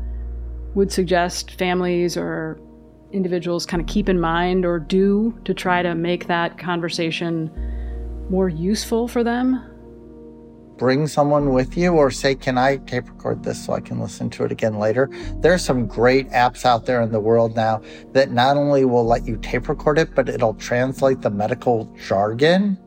would 0.76 0.92
suggest 0.92 1.52
families 1.52 2.18
or 2.18 2.60
individuals 3.14 3.66
kind 3.66 3.80
of 3.80 3.88
keep 3.88 4.10
in 4.10 4.20
mind 4.20 4.66
or 4.66 4.80
do 4.80 5.40
to 5.46 5.54
try 5.54 5.82
to 5.82 5.96
make 5.96 6.28
that 6.28 6.58
conversation 6.58 7.50
more 8.30 8.50
useful 8.50 9.08
for 9.08 9.24
them? 9.24 9.64
Bring 10.78 11.08
someone 11.08 11.54
with 11.54 11.76
you 11.76 11.94
or 11.94 12.12
say, 12.12 12.36
Can 12.36 12.58
I 12.58 12.78
tape 12.78 13.10
record 13.10 13.44
this 13.44 13.66
so 13.66 13.74
I 13.74 13.80
can 13.80 14.00
listen 14.00 14.30
to 14.32 14.44
it 14.44 14.52
again 14.52 14.78
later? 14.78 15.10
There 15.42 15.54
are 15.54 15.58
some 15.58 15.88
great 15.88 16.30
apps 16.30 16.66
out 16.66 16.86
there 16.86 17.02
in 17.02 17.12
the 17.12 17.20
world 17.20 17.56
now 17.56 17.82
that 18.14 18.32
not 18.32 18.58
only 18.58 18.86
will 18.86 19.06
let 19.06 19.26
you 19.26 19.38
tape 19.38 19.70
record 19.70 19.98
it, 19.98 20.14
but 20.14 20.30
it'll 20.30 20.54
translate 20.56 21.22
the 21.22 21.30
medical 21.30 21.86
jargon 22.08 22.78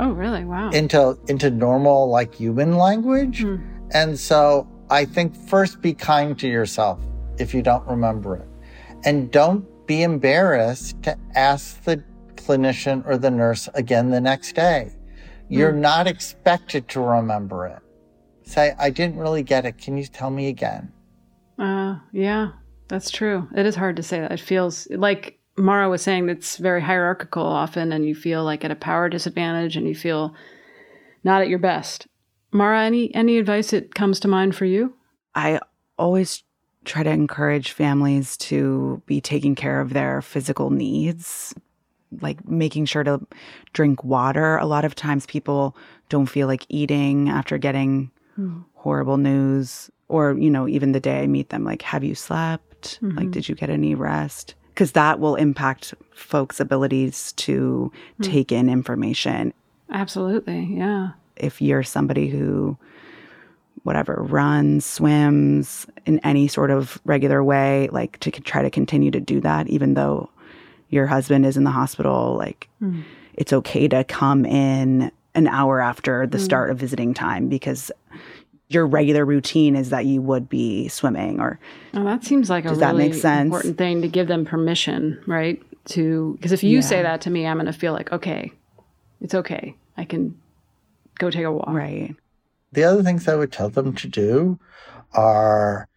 Oh, 0.00 0.12
really? 0.12 0.44
Wow. 0.44 0.70
into 0.70 1.18
into 1.28 1.50
normal 1.50 2.08
like 2.08 2.34
human 2.34 2.76
language. 2.78 3.42
Hmm. 3.42 3.56
And 3.92 4.18
so 4.18 4.66
I 4.88 5.04
think 5.04 5.36
first 5.36 5.82
be 5.82 5.92
kind 5.92 6.38
to 6.38 6.48
yourself 6.48 7.00
if 7.38 7.52
you 7.52 7.62
don't 7.62 7.86
remember 7.86 8.36
it. 8.36 8.48
And 9.04 9.30
don't 9.30 9.66
be 9.86 10.02
embarrassed 10.02 11.02
to 11.02 11.18
ask 11.34 11.82
the 11.84 12.02
clinician 12.36 13.06
or 13.06 13.18
the 13.18 13.30
nurse 13.30 13.68
again 13.74 14.10
the 14.10 14.20
next 14.20 14.54
day. 14.54 14.92
You're 15.58 15.72
not 15.72 16.06
expected 16.06 16.88
to 16.88 17.00
remember 17.00 17.66
it. 17.66 17.80
Say, 18.44 18.74
I 18.78 18.90
didn't 18.90 19.16
really 19.16 19.42
get 19.42 19.64
it. 19.64 19.78
Can 19.78 19.96
you 19.96 20.04
tell 20.04 20.30
me 20.30 20.48
again? 20.48 20.92
Uh, 21.58 21.98
yeah, 22.12 22.52
that's 22.88 23.10
true. 23.10 23.48
It 23.54 23.66
is 23.66 23.76
hard 23.76 23.96
to 23.96 24.02
say 24.02 24.20
that. 24.20 24.32
It 24.32 24.40
feels 24.40 24.88
like 24.90 25.38
Maura 25.58 25.88
was 25.88 26.02
saying 26.02 26.28
it's 26.28 26.56
very 26.56 26.80
hierarchical 26.80 27.44
often, 27.44 27.92
and 27.92 28.06
you 28.06 28.14
feel 28.14 28.44
like 28.44 28.64
at 28.64 28.70
a 28.70 28.76
power 28.76 29.08
disadvantage, 29.08 29.76
and 29.76 29.86
you 29.86 29.94
feel 29.94 30.34
not 31.22 31.42
at 31.42 31.48
your 31.48 31.58
best. 31.58 32.06
Maura, 32.52 32.84
any 32.84 33.14
any 33.14 33.38
advice 33.38 33.70
that 33.70 33.94
comes 33.94 34.20
to 34.20 34.28
mind 34.28 34.56
for 34.56 34.64
you? 34.64 34.94
I 35.34 35.60
always 35.98 36.42
try 36.84 37.02
to 37.02 37.10
encourage 37.10 37.72
families 37.72 38.36
to 38.38 39.02
be 39.06 39.20
taking 39.20 39.54
care 39.54 39.80
of 39.80 39.92
their 39.92 40.22
physical 40.22 40.70
needs, 40.70 41.54
like 42.20 42.48
making 42.48 42.86
sure 42.86 43.04
to 43.04 43.20
drink 43.72 44.02
water. 44.04 44.56
A 44.56 44.66
lot 44.66 44.84
of 44.84 44.94
times 44.94 45.26
people 45.26 45.76
don't 46.08 46.26
feel 46.26 46.46
like 46.46 46.66
eating 46.68 47.28
after 47.28 47.58
getting 47.58 48.10
mm. 48.38 48.64
horrible 48.74 49.16
news, 49.16 49.90
or, 50.08 50.32
you 50.32 50.50
know, 50.50 50.66
even 50.66 50.92
the 50.92 51.00
day 51.00 51.20
I 51.22 51.26
meet 51.26 51.50
them, 51.50 51.64
like, 51.64 51.82
have 51.82 52.02
you 52.02 52.14
slept? 52.14 52.98
Mm-hmm. 53.00 53.16
Like, 53.16 53.30
did 53.30 53.48
you 53.48 53.54
get 53.54 53.70
any 53.70 53.94
rest? 53.94 54.54
Because 54.74 54.92
that 54.92 55.20
will 55.20 55.36
impact 55.36 55.94
folks' 56.12 56.58
abilities 56.58 57.32
to 57.32 57.92
mm. 58.20 58.24
take 58.24 58.50
in 58.50 58.68
information. 58.68 59.52
Absolutely. 59.90 60.68
Yeah. 60.72 61.10
If 61.36 61.62
you're 61.62 61.82
somebody 61.82 62.28
who 62.28 62.76
whatever, 63.82 64.22
runs, 64.28 64.84
swims 64.84 65.86
in 66.06 66.18
any 66.20 66.48
sort 66.48 66.70
of 66.70 67.00
regular 67.04 67.42
way, 67.42 67.88
like 67.92 68.18
to 68.20 68.30
try 68.30 68.62
to 68.62 68.70
continue 68.70 69.10
to 69.10 69.20
do 69.20 69.40
that, 69.40 69.66
even 69.68 69.94
though 69.94 70.28
your 70.90 71.06
husband 71.06 71.46
is 71.46 71.56
in 71.56 71.64
the 71.64 71.70
hospital, 71.70 72.36
like 72.36 72.68
mm. 72.82 73.02
it's 73.34 73.52
okay 73.52 73.88
to 73.88 74.04
come 74.04 74.44
in 74.44 75.10
an 75.34 75.46
hour 75.46 75.80
after 75.80 76.26
the 76.26 76.38
mm. 76.38 76.44
start 76.44 76.70
of 76.70 76.78
visiting 76.78 77.14
time 77.14 77.48
because 77.48 77.90
your 78.68 78.86
regular 78.86 79.24
routine 79.24 79.74
is 79.74 79.90
that 79.90 80.06
you 80.06 80.20
would 80.22 80.48
be 80.48 80.88
swimming 80.88 81.40
or 81.40 81.58
well, 81.94 82.04
that 82.04 82.24
seems 82.24 82.50
like 82.50 82.64
a 82.64 82.68
really 82.68 82.80
that 82.80 82.96
make 82.96 83.14
sense? 83.14 83.46
important 83.46 83.78
thing 83.78 84.02
to 84.02 84.08
give 84.08 84.28
them 84.28 84.44
permission 84.44 85.20
right 85.26 85.60
to 85.86 86.34
because 86.36 86.52
if 86.52 86.62
you 86.62 86.76
yeah. 86.76 86.80
say 86.80 87.02
that 87.02 87.20
to 87.20 87.30
me 87.30 87.46
i'm 87.46 87.56
going 87.56 87.66
to 87.66 87.72
feel 87.72 87.92
like 87.92 88.12
okay 88.12 88.52
it's 89.20 89.34
okay 89.34 89.74
i 89.96 90.04
can 90.04 90.38
go 91.18 91.30
take 91.30 91.44
a 91.44 91.50
walk 91.50 91.68
right 91.68 92.14
the 92.72 92.84
other 92.84 93.02
things 93.02 93.26
I 93.26 93.34
would 93.34 93.52
tell 93.52 93.68
them 93.68 93.94
to 93.94 94.08
do 94.08 94.58
are 95.12 95.88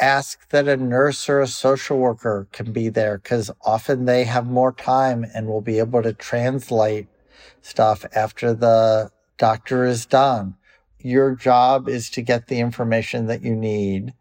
ask 0.00 0.48
that 0.50 0.68
a 0.68 0.76
nurse 0.76 1.28
or 1.28 1.40
a 1.40 1.46
social 1.46 1.98
worker 1.98 2.48
can 2.52 2.72
be 2.72 2.88
there 2.88 3.18
because 3.18 3.50
often 3.62 4.04
they 4.04 4.24
have 4.24 4.46
more 4.46 4.72
time 4.72 5.26
and 5.34 5.46
will 5.46 5.60
be 5.60 5.78
able 5.78 6.02
to 6.02 6.12
translate 6.12 7.06
stuff 7.62 8.04
after 8.14 8.54
the 8.54 9.10
doctor 9.36 9.84
is 9.84 10.06
done. 10.06 10.56
Your 11.00 11.34
job 11.34 11.88
is 11.88 12.10
to 12.10 12.22
get 12.22 12.48
the 12.48 12.58
information 12.58 13.26
that 13.26 13.42
you 13.42 13.54
need. 13.54 14.14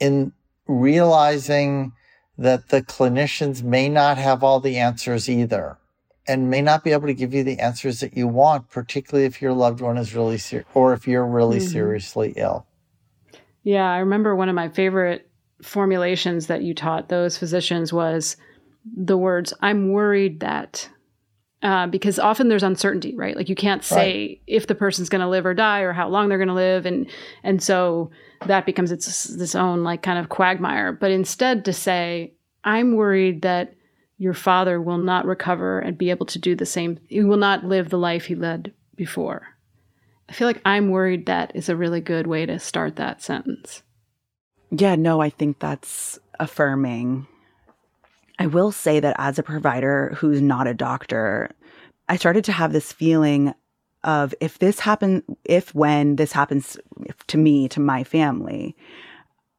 In 0.00 0.32
realizing 0.66 1.92
that 2.36 2.68
the 2.68 2.82
clinicians 2.82 3.62
may 3.62 3.88
not 3.88 4.16
have 4.18 4.44
all 4.44 4.60
the 4.60 4.76
answers 4.76 5.28
either 5.28 5.78
and 6.28 6.50
may 6.50 6.60
not 6.60 6.84
be 6.84 6.92
able 6.92 7.06
to 7.06 7.14
give 7.14 7.34
you 7.34 7.42
the 7.42 7.58
answers 7.58 8.00
that 8.00 8.16
you 8.16 8.28
want, 8.28 8.68
particularly 8.68 9.26
if 9.26 9.40
your 9.42 9.54
loved 9.54 9.80
one 9.80 9.96
is 9.96 10.14
really 10.14 10.38
serious 10.38 10.68
or 10.74 10.92
if 10.92 11.08
you're 11.08 11.26
really 11.26 11.58
mm-hmm. 11.58 11.68
seriously 11.68 12.34
ill. 12.36 12.67
Yeah, 13.68 13.92
I 13.92 13.98
remember 13.98 14.34
one 14.34 14.48
of 14.48 14.54
my 14.54 14.70
favorite 14.70 15.28
formulations 15.60 16.46
that 16.46 16.62
you 16.62 16.72
taught 16.72 17.10
those 17.10 17.36
physicians 17.36 17.92
was 17.92 18.38
the 18.96 19.18
words, 19.18 19.52
I'm 19.60 19.92
worried 19.92 20.40
that. 20.40 20.88
Uh, 21.62 21.86
because 21.86 22.18
often 22.18 22.48
there's 22.48 22.62
uncertainty, 22.62 23.14
right? 23.14 23.36
Like 23.36 23.50
you 23.50 23.54
can't 23.54 23.84
say 23.84 24.26
right. 24.26 24.40
if 24.46 24.68
the 24.68 24.74
person's 24.74 25.10
going 25.10 25.20
to 25.20 25.28
live 25.28 25.44
or 25.44 25.52
die 25.52 25.80
or 25.80 25.92
how 25.92 26.08
long 26.08 26.30
they're 26.30 26.38
going 26.38 26.48
to 26.48 26.54
live, 26.54 26.86
and 26.86 27.10
and 27.42 27.62
so 27.62 28.10
that 28.46 28.64
becomes 28.64 28.90
its 28.90 29.28
its 29.28 29.54
own 29.54 29.84
like 29.84 30.00
kind 30.00 30.18
of 30.18 30.30
quagmire. 30.30 30.92
But 30.92 31.10
instead, 31.10 31.66
to 31.66 31.74
say, 31.74 32.32
I'm 32.64 32.96
worried 32.96 33.42
that 33.42 33.74
your 34.16 34.32
father 34.34 34.80
will 34.80 34.96
not 34.96 35.26
recover 35.26 35.78
and 35.78 35.98
be 35.98 36.08
able 36.08 36.26
to 36.26 36.38
do 36.38 36.54
the 36.54 36.64
same. 36.64 37.00
He 37.06 37.22
will 37.22 37.36
not 37.36 37.64
live 37.64 37.90
the 37.90 37.98
life 37.98 38.24
he 38.24 38.34
led 38.34 38.72
before. 38.96 39.57
I 40.28 40.32
feel 40.32 40.46
like 40.46 40.60
I'm 40.64 40.90
worried 40.90 41.26
that 41.26 41.52
is 41.54 41.68
a 41.68 41.76
really 41.76 42.00
good 42.00 42.26
way 42.26 42.44
to 42.46 42.58
start 42.58 42.96
that 42.96 43.22
sentence. 43.22 43.82
Yeah, 44.70 44.94
no, 44.96 45.20
I 45.20 45.30
think 45.30 45.58
that's 45.58 46.18
affirming. 46.38 47.26
I 48.38 48.46
will 48.46 48.70
say 48.70 49.00
that 49.00 49.16
as 49.18 49.38
a 49.38 49.42
provider 49.42 50.14
who's 50.16 50.42
not 50.42 50.66
a 50.66 50.74
doctor, 50.74 51.50
I 52.08 52.16
started 52.16 52.44
to 52.44 52.52
have 52.52 52.72
this 52.72 52.92
feeling 52.92 53.54
of 54.04 54.34
if 54.40 54.58
this 54.58 54.78
happens, 54.78 55.22
if 55.44 55.74
when 55.74 56.16
this 56.16 56.32
happens 56.32 56.76
to 57.26 57.38
me, 57.38 57.68
to 57.68 57.80
my 57.80 58.04
family, 58.04 58.76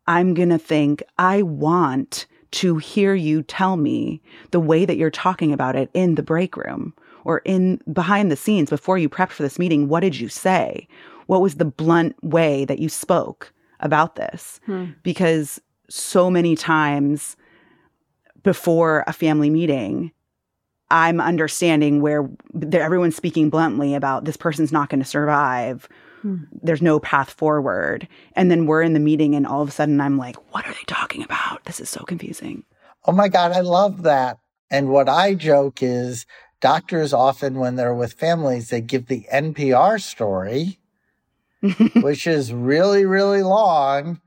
I'm 0.08 0.34
going 0.34 0.50
to 0.50 0.58
think, 0.58 1.04
I 1.18 1.42
want 1.42 2.26
to 2.52 2.78
hear 2.78 3.14
you 3.14 3.44
tell 3.44 3.76
me 3.76 4.22
the 4.52 4.60
way 4.60 4.86
that 4.86 4.98
you're 4.98 5.12
talking 5.12 5.52
about 5.52 5.76
it 5.76 5.90
in 5.94 6.16
the 6.16 6.24
break 6.24 6.56
room 6.56 6.94
or 7.26 7.40
in 7.46 7.82
behind 7.92 8.32
the 8.32 8.36
scenes 8.36 8.70
before 8.70 8.98
you 8.98 9.10
prepped 9.10 9.32
for 9.32 9.44
this 9.44 9.60
meeting. 9.60 9.88
What 9.88 10.02
did 10.02 10.20
you 10.20 10.30
say? 10.30 10.88
What 11.28 11.42
was 11.42 11.56
the 11.56 11.66
blunt 11.66 12.16
way 12.24 12.66
that 12.66 12.80
you 12.80 12.90
spoke 12.90 13.54
about 13.80 14.16
this? 14.16 14.60
Hmm. 14.66 14.88
Because 15.04 15.62
so 15.90 16.30
many 16.30 16.56
times 16.56 17.36
before 18.44 19.04
a 19.08 19.14
family 19.14 19.50
meeting, 19.50 20.12
I'm 20.92 21.22
understanding 21.22 22.02
where 22.02 22.28
everyone's 22.72 23.16
speaking 23.16 23.50
bluntly 23.50 23.94
about 23.94 24.26
this 24.26 24.38
person's 24.38 24.72
not 24.72 24.90
going 24.90 25.02
to 25.02 25.06
survive 25.06 25.88
Hmm. 26.22 26.38
There's 26.52 26.82
no 26.82 27.00
path 27.00 27.32
forward. 27.32 28.08
And 28.34 28.52
then 28.52 28.66
we're 28.66 28.82
in 28.82 28.94
the 28.94 29.00
meeting, 29.00 29.36
and 29.36 29.48
all 29.48 29.62
of 29.62 29.70
a 29.70 29.72
sudden 29.72 30.02
I'm 30.02 30.18
like, 30.18 30.36
what 30.54 30.66
are 30.66 30.74
they 30.74 30.84
talking 30.88 31.24
about? 31.24 31.64
This 31.66 31.80
is 31.80 31.90
so 31.90 32.04
confusing. 32.04 32.64
Oh 33.06 33.12
my 33.12 33.30
God, 33.30 33.52
I 33.52 33.62
love 33.62 34.04
that. 34.04 34.40
And 34.70 34.90
what 34.90 35.10
I 35.10 35.34
joke 35.34 35.82
is 35.82 36.26
doctors 36.62 37.14
often, 37.14 37.56
when 37.56 37.76
they're 37.76 37.94
with 37.94 38.14
families, 38.14 38.70
they 38.70 38.82
give 38.82 39.08
the 39.08 39.26
NPR 39.32 40.02
story, 40.02 40.80
which 42.02 42.28
is 42.28 42.54
really, 42.54 43.06
really 43.06 43.44
long 43.44 44.22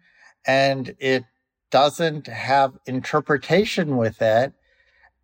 and 0.44 0.94
it 0.98 1.24
doesn't 1.70 2.26
have 2.26 2.78
interpretation 2.86 3.96
with 3.96 4.20
it. 4.20 4.52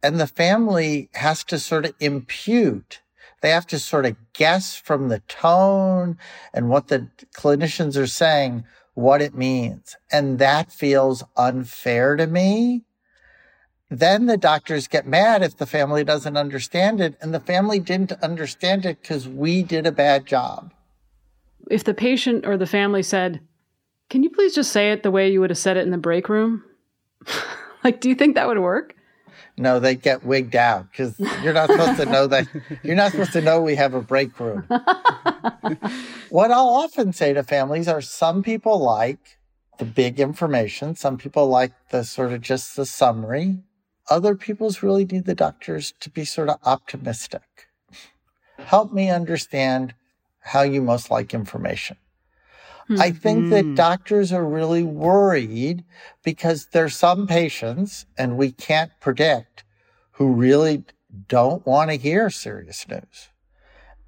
And 0.03 0.21
the 0.21 0.27
family 0.27 1.11
has 1.15 1.43
to 1.45 1.59
sort 1.59 1.87
of 1.87 1.95
impute 1.99 3.01
they 3.41 3.51
have 3.51 3.67
to 3.69 3.79
sort 3.79 4.07
of 4.07 4.17
guess 4.33 4.77
from 4.77 5.09
the 5.09 5.21
tone 5.21 6.19
and 6.53 6.69
what 6.69 6.89
the 6.89 7.09
clinicians 7.37 7.97
are 7.97 8.07
saying 8.07 8.65
what 8.95 9.23
it 9.23 9.35
means. 9.35 9.97
And 10.11 10.39
that 10.41 10.73
feels 10.73 11.23
unfair 11.37 12.17
to 12.17 12.27
me. 12.27 12.85
Then 13.91 14.27
the 14.27 14.37
doctors 14.37 14.87
get 14.87 15.07
mad 15.07 15.43
if 15.43 15.57
the 15.57 15.67
family 15.67 16.05
doesn't 16.05 16.37
understand 16.37 17.01
it. 17.01 17.17
And 17.21 17.33
the 17.33 17.41
family 17.41 17.81
didn't 17.81 18.13
understand 18.23 18.85
it 18.85 19.01
because 19.01 19.27
we 19.27 19.63
did 19.63 19.87
a 19.87 19.93
bad 19.93 20.27
job. 20.27 20.73
If 21.71 21.85
the 21.85 21.95
patient 21.95 22.47
or 22.47 22.57
the 22.57 22.67
family 22.67 23.03
said, 23.03 23.41
Can 24.11 24.23
you 24.23 24.31
please 24.31 24.55
just 24.55 24.73
say 24.73 24.93
it 24.93 25.03
the 25.03 25.11
way 25.11 25.31
you 25.31 25.41
would 25.41 25.51
have 25.51 25.59
said 25.59 25.77
it 25.77 25.85
in 25.85 25.91
the 25.91 25.99
break 25.99 26.29
room? 26.29 26.65
like, 27.85 28.01
do 28.01 28.09
you 28.09 28.15
think 28.15 28.35
that 28.35 28.47
would 28.47 28.59
work? 28.59 28.95
No, 29.59 29.81
they 29.81 29.97
get 29.97 30.25
wigged 30.25 30.55
out 30.55 30.91
because 30.91 31.19
you're 31.43 31.53
not 31.53 31.69
supposed 31.69 31.97
to 31.97 32.07
know 32.07 32.29
that. 32.29 32.47
You're 32.85 32.95
not 32.95 33.11
supposed 33.11 33.33
to 33.33 33.41
know 33.41 33.61
we 33.61 33.75
have 33.75 33.93
a 33.93 34.01
break 34.01 34.39
room. 34.39 34.63
what 36.29 36.53
I'll 36.53 36.69
often 36.69 37.13
say 37.13 37.33
to 37.33 37.43
families 37.43 37.89
are 37.89 38.01
some 38.01 38.45
people 38.45 38.79
like 38.79 39.39
the 39.79 39.85
big 39.85 40.21
information, 40.21 40.95
some 40.95 41.19
people 41.19 41.49
like 41.49 41.73
the 41.91 42.05
sort 42.05 42.33
of 42.33 42.41
just 42.41 42.77
the 42.77 42.87
summary. 42.87 43.59
Other 44.11 44.35
people's 44.35 44.83
really 44.83 45.05
need 45.05 45.27
the 45.27 45.35
doctors 45.35 45.93
to 46.01 46.11
be 46.11 46.25
sort 46.25 46.49
of 46.49 46.59
optimistic. 46.65 47.69
Help 48.59 48.93
me 48.93 49.11
understand 49.11 49.95
how 50.41 50.63
you 50.63 50.83
most 50.83 51.11
like 51.11 51.35
information. 51.35 51.97
Mm-hmm. 52.89 53.03
I 53.03 53.11
think 53.11 53.51
that 53.51 53.65
hmm. 53.65 53.75
doctors 53.75 54.33
are 54.33 54.45
really 54.45 54.83
worried 54.83 55.85
because 56.25 56.67
there's 56.73 56.97
some 56.97 57.27
patients, 57.27 58.07
and 58.17 58.39
we 58.39 58.51
can't 58.51 58.91
predict, 58.99 59.65
who 60.13 60.33
really 60.33 60.85
don't 61.29 61.67
want 61.67 61.91
to 61.91 61.97
hear 61.97 62.31
serious 62.31 62.89
news. 62.89 63.29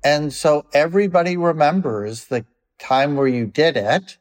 And 0.03 0.33
so 0.33 0.65
everybody 0.73 1.37
remembers 1.37 2.27
the 2.27 2.47
time 2.79 3.17
where 3.17 3.29
you 3.29 3.47
did 3.47 3.77
it 3.77 4.17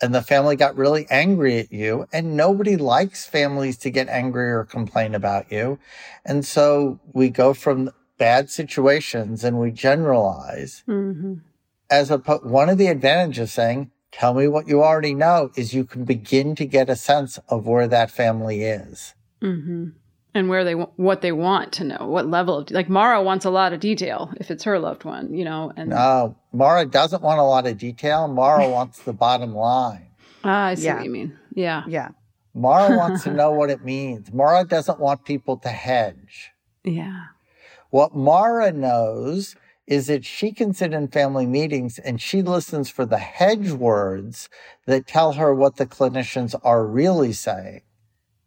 and 0.00 0.14
the 0.14 0.22
family 0.22 0.56
got 0.56 0.76
really 0.76 1.06
angry 1.10 1.58
at 1.58 1.72
you 1.72 2.06
and 2.12 2.36
nobody 2.36 2.76
likes 2.76 3.26
families 3.26 3.76
to 3.78 3.90
get 3.90 4.08
angry 4.08 4.50
or 4.50 4.64
complain 4.64 5.14
about 5.14 5.50
you. 5.50 5.78
And 6.24 6.44
so 6.44 7.00
we 7.12 7.30
go 7.30 7.54
from 7.54 7.90
bad 8.18 8.50
situations 8.50 9.44
and 9.44 9.58
we 9.58 9.70
generalize. 9.70 10.82
Mm-hmm 10.88 11.34
as 11.90 12.10
a 12.10 12.18
one 12.18 12.68
of 12.68 12.78
the 12.78 12.88
advantages 12.88 13.42
of 13.42 13.50
saying, 13.50 13.90
tell 14.10 14.34
me 14.34 14.48
what 14.48 14.68
you 14.68 14.82
already 14.82 15.14
know 15.14 15.50
is 15.56 15.74
you 15.74 15.84
can 15.84 16.04
begin 16.04 16.54
to 16.56 16.64
get 16.64 16.88
a 16.88 16.96
sense 16.96 17.38
of 17.48 17.66
where 17.66 17.88
that 17.88 18.10
family 18.10 18.62
is. 18.64 19.14
Mm-hmm. 19.42 19.90
And 20.36 20.48
where 20.48 20.64
they 20.64 20.72
what 20.72 21.20
they 21.20 21.30
want 21.30 21.72
to 21.74 21.84
know, 21.84 22.06
what 22.08 22.28
level 22.28 22.58
of 22.58 22.70
like 22.72 22.88
Maura 22.88 23.22
wants 23.22 23.44
a 23.44 23.50
lot 23.50 23.72
of 23.72 23.78
detail 23.78 24.32
if 24.38 24.50
it's 24.50 24.64
her 24.64 24.80
loved 24.80 25.04
one, 25.04 25.32
you 25.32 25.44
know. 25.44 25.72
And 25.76 25.90
no, 25.90 26.36
Maura 26.52 26.84
doesn't 26.86 27.22
want 27.22 27.38
a 27.38 27.44
lot 27.44 27.68
of 27.68 27.78
detail. 27.78 28.26
Maura 28.26 28.68
wants 28.70 29.00
the 29.00 29.12
bottom 29.12 29.54
line. 29.54 30.08
Ah, 30.42 30.66
I 30.66 30.74
see 30.74 30.86
yeah. 30.86 30.96
what 30.96 31.04
you 31.04 31.10
mean. 31.10 31.38
Yeah, 31.54 31.84
yeah. 31.86 32.08
Maura 32.52 32.96
wants 32.96 33.22
to 33.24 33.32
know 33.32 33.52
what 33.52 33.70
it 33.70 33.84
means. 33.84 34.32
Maura 34.32 34.64
doesn't 34.64 34.98
want 34.98 35.24
people 35.24 35.56
to 35.58 35.68
hedge. 35.68 36.50
Yeah. 36.82 37.26
What 37.90 38.14
Maura 38.14 38.72
knows 38.72 39.54
is 39.86 40.06
that 40.06 40.24
she 40.24 40.52
can 40.52 40.72
sit 40.72 40.92
in 40.92 41.08
family 41.08 41.46
meetings 41.46 41.98
and 41.98 42.20
she 42.20 42.42
listens 42.42 42.90
for 42.90 43.04
the 43.04 43.18
hedge 43.18 43.70
words 43.70 44.48
that 44.86 45.06
tell 45.06 45.34
her 45.34 45.54
what 45.54 45.76
the 45.76 45.86
clinicians 45.86 46.54
are 46.64 46.86
really 46.86 47.32
saying. 47.32 47.82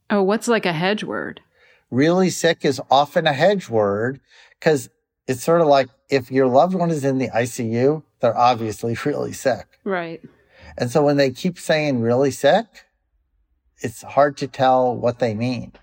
Oh, 0.09 0.23
what's 0.23 0.47
like 0.47 0.65
a 0.65 0.73
hedge 0.73 1.03
word? 1.03 1.41
Really 1.89 2.29
sick 2.29 2.65
is 2.65 2.81
often 2.91 3.27
a 3.27 3.33
hedge 3.33 3.69
word 3.69 4.19
because 4.59 4.89
it's 5.27 5.43
sort 5.43 5.61
of 5.61 5.67
like 5.67 5.89
if 6.09 6.31
your 6.31 6.47
loved 6.47 6.73
one 6.73 6.91
is 6.91 7.03
in 7.03 7.17
the 7.17 7.29
ICU, 7.29 8.03
they're 8.19 8.37
obviously 8.37 8.97
really 9.05 9.33
sick. 9.33 9.79
Right. 9.83 10.21
And 10.77 10.91
so 10.91 11.03
when 11.03 11.17
they 11.17 11.31
keep 11.31 11.57
saying 11.57 12.01
really 12.01 12.31
sick, 12.31 12.65
it's 13.79 14.01
hard 14.01 14.37
to 14.37 14.47
tell 14.47 14.95
what 14.95 15.19
they 15.19 15.33
mean. 15.33 15.73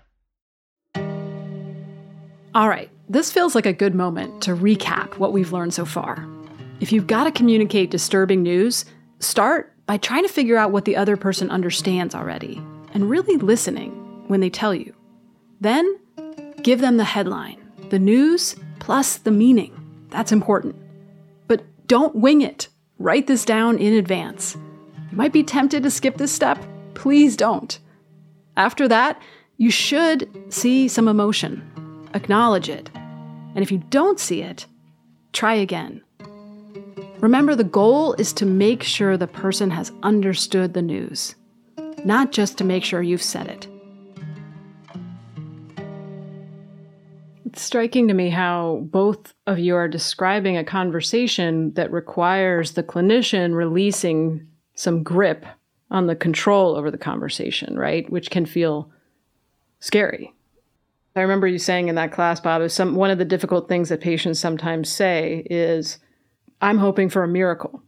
All 2.53 2.69
right, 2.69 2.89
this 3.09 3.31
feels 3.31 3.53
like 3.53 3.65
a 3.65 3.73
good 3.73 3.93
moment 3.93 4.41
to 4.43 4.55
recap 4.55 5.17
what 5.17 5.33
we've 5.33 5.51
learned 5.51 5.73
so 5.73 5.83
far. 5.83 6.25
If 6.79 6.93
you've 6.93 7.07
got 7.07 7.25
to 7.25 7.31
communicate 7.31 7.91
disturbing 7.91 8.43
news, 8.43 8.85
start 9.19 9.73
by 9.85 9.97
trying 9.97 10.23
to 10.23 10.29
figure 10.29 10.55
out 10.55 10.71
what 10.71 10.85
the 10.85 10.95
other 10.95 11.17
person 11.17 11.49
understands 11.49 12.15
already 12.15 12.61
and 12.93 13.09
really 13.09 13.35
listening 13.35 13.91
when 14.29 14.39
they 14.39 14.49
tell 14.49 14.73
you. 14.73 14.94
Then, 15.61 15.99
give 16.61 16.81
them 16.81 16.97
the 16.97 17.03
headline, 17.03 17.57
the 17.89 17.99
news 17.99 18.55
plus 18.79 19.17
the 19.17 19.31
meaning. 19.31 19.73
That's 20.09 20.31
important. 20.31 20.75
But 21.47 21.63
don't 21.87 22.15
wing 22.15 22.41
it. 22.41 22.67
Write 22.99 23.27
this 23.27 23.45
down 23.45 23.77
in 23.77 23.93
advance. 23.93 24.55
You 25.11 25.17
might 25.17 25.33
be 25.33 25.43
tempted 25.43 25.83
to 25.83 25.91
skip 25.91 26.17
this 26.17 26.31
step. 26.31 26.63
Please 26.93 27.35
don't. 27.35 27.77
After 28.57 28.87
that, 28.87 29.21
you 29.57 29.71
should 29.71 30.29
see 30.53 30.87
some 30.87 31.07
emotion 31.07 31.71
acknowledge 32.13 32.69
it. 32.69 32.89
And 32.95 33.59
if 33.59 33.71
you 33.71 33.79
don't 33.89 34.19
see 34.19 34.41
it, 34.41 34.65
try 35.33 35.53
again. 35.53 36.01
Remember, 37.19 37.55
the 37.55 37.63
goal 37.63 38.13
is 38.13 38.33
to 38.33 38.45
make 38.45 38.83
sure 38.83 39.17
the 39.17 39.27
person 39.27 39.69
has 39.71 39.91
understood 40.01 40.73
the 40.73 40.81
news, 40.81 41.35
not 42.03 42.31
just 42.31 42.57
to 42.57 42.63
make 42.63 42.83
sure 42.83 43.01
you've 43.01 43.21
said 43.21 43.47
it. 43.47 43.67
It's 47.55 47.61
striking 47.61 48.09
to 48.09 48.13
me 48.13 48.31
how 48.31 48.81
both 48.91 49.33
of 49.47 49.59
you 49.59 49.77
are 49.77 49.87
describing 49.87 50.57
a 50.57 50.63
conversation 50.65 51.73
that 51.75 51.89
requires 51.89 52.73
the 52.73 52.83
clinician 52.83 53.55
releasing 53.55 54.45
some 54.73 55.03
grip 55.03 55.45
on 55.89 56.07
the 56.07 56.17
control 56.17 56.75
over 56.75 56.91
the 56.91 56.97
conversation, 56.97 57.79
right? 57.79 58.09
Which 58.11 58.29
can 58.29 58.45
feel 58.45 58.91
scary. 59.79 60.33
I 61.15 61.21
remember 61.21 61.47
you 61.47 61.57
saying 61.57 61.87
in 61.87 61.95
that 61.95 62.11
class, 62.11 62.41
Bob, 62.41 62.61
is 62.61 62.73
some 62.73 62.95
one 62.95 63.09
of 63.09 63.19
the 63.19 63.23
difficult 63.23 63.69
things 63.69 63.87
that 63.87 64.01
patients 64.01 64.37
sometimes 64.37 64.89
say 64.89 65.47
is, 65.49 65.99
"I'm 66.59 66.79
hoping 66.79 67.07
for 67.07 67.23
a 67.23 67.27
miracle." 67.29 67.81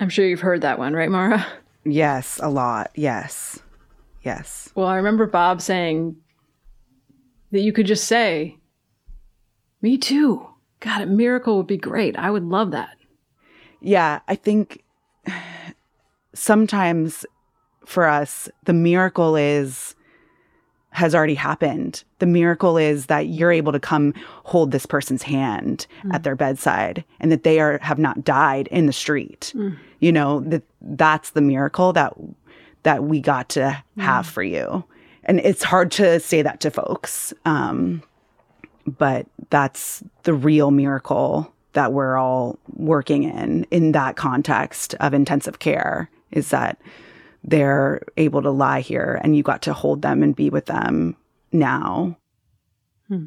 I'm 0.00 0.08
sure 0.08 0.26
you've 0.26 0.40
heard 0.40 0.62
that 0.62 0.80
one, 0.80 0.92
right, 0.92 1.08
Maura? 1.08 1.46
Yes, 1.84 2.40
a 2.42 2.48
lot. 2.48 2.90
Yes. 2.96 3.62
Yes. 4.22 4.72
Well, 4.74 4.88
I 4.88 4.96
remember 4.96 5.26
Bob 5.26 5.60
saying 5.60 6.16
that 7.52 7.60
you 7.60 7.72
could 7.72 7.86
just 7.86 8.08
say, 8.08 8.58
"Me 9.82 9.98
too." 9.98 10.48
God, 10.80 11.02
a 11.02 11.06
miracle 11.06 11.58
would 11.58 11.68
be 11.68 11.76
great. 11.76 12.18
I 12.18 12.30
would 12.30 12.44
love 12.44 12.72
that. 12.72 12.96
Yeah, 13.80 14.20
I 14.26 14.34
think 14.34 14.82
sometimes 16.34 17.24
for 17.84 18.06
us, 18.06 18.48
the 18.64 18.72
miracle 18.72 19.36
is 19.36 19.94
has 20.90 21.14
already 21.14 21.34
happened. 21.34 22.04
The 22.18 22.26
miracle 22.26 22.76
is 22.76 23.06
that 23.06 23.26
you're 23.26 23.50
able 23.50 23.72
to 23.72 23.80
come 23.80 24.12
hold 24.44 24.72
this 24.72 24.84
person's 24.84 25.22
hand 25.22 25.86
mm. 26.02 26.12
at 26.12 26.22
their 26.22 26.36
bedside 26.36 27.02
and 27.18 27.32
that 27.32 27.44
they 27.44 27.60
are 27.60 27.78
have 27.80 27.98
not 27.98 28.24
died 28.24 28.66
in 28.68 28.86
the 28.86 28.92
street. 28.92 29.52
Mm. 29.56 29.78
You 30.00 30.12
know, 30.12 30.40
that 30.40 30.62
that's 30.80 31.30
the 31.30 31.40
miracle 31.40 31.92
that 31.94 32.12
that 32.82 33.04
we 33.04 33.20
got 33.20 33.48
to 33.50 33.82
have 33.98 34.26
mm. 34.26 34.30
for 34.30 34.42
you. 34.42 34.84
And 35.24 35.40
it's 35.40 35.62
hard 35.62 35.92
to 35.92 36.20
say 36.20 36.42
that 36.42 36.60
to 36.60 36.70
folks. 36.70 37.32
Um, 37.44 38.02
but 38.86 39.26
that's 39.50 40.02
the 40.24 40.34
real 40.34 40.70
miracle 40.70 41.52
that 41.72 41.92
we're 41.92 42.16
all 42.16 42.58
working 42.74 43.22
in 43.24 43.64
in 43.70 43.92
that 43.92 44.16
context 44.16 44.94
of 45.00 45.14
intensive 45.14 45.58
care 45.58 46.10
is 46.30 46.50
that 46.50 46.80
they're 47.44 48.02
able 48.16 48.42
to 48.42 48.50
lie 48.50 48.80
here 48.80 49.20
and 49.22 49.36
you 49.36 49.42
got 49.42 49.62
to 49.62 49.72
hold 49.72 50.02
them 50.02 50.22
and 50.22 50.36
be 50.36 50.50
with 50.50 50.66
them 50.66 51.16
now. 51.50 52.16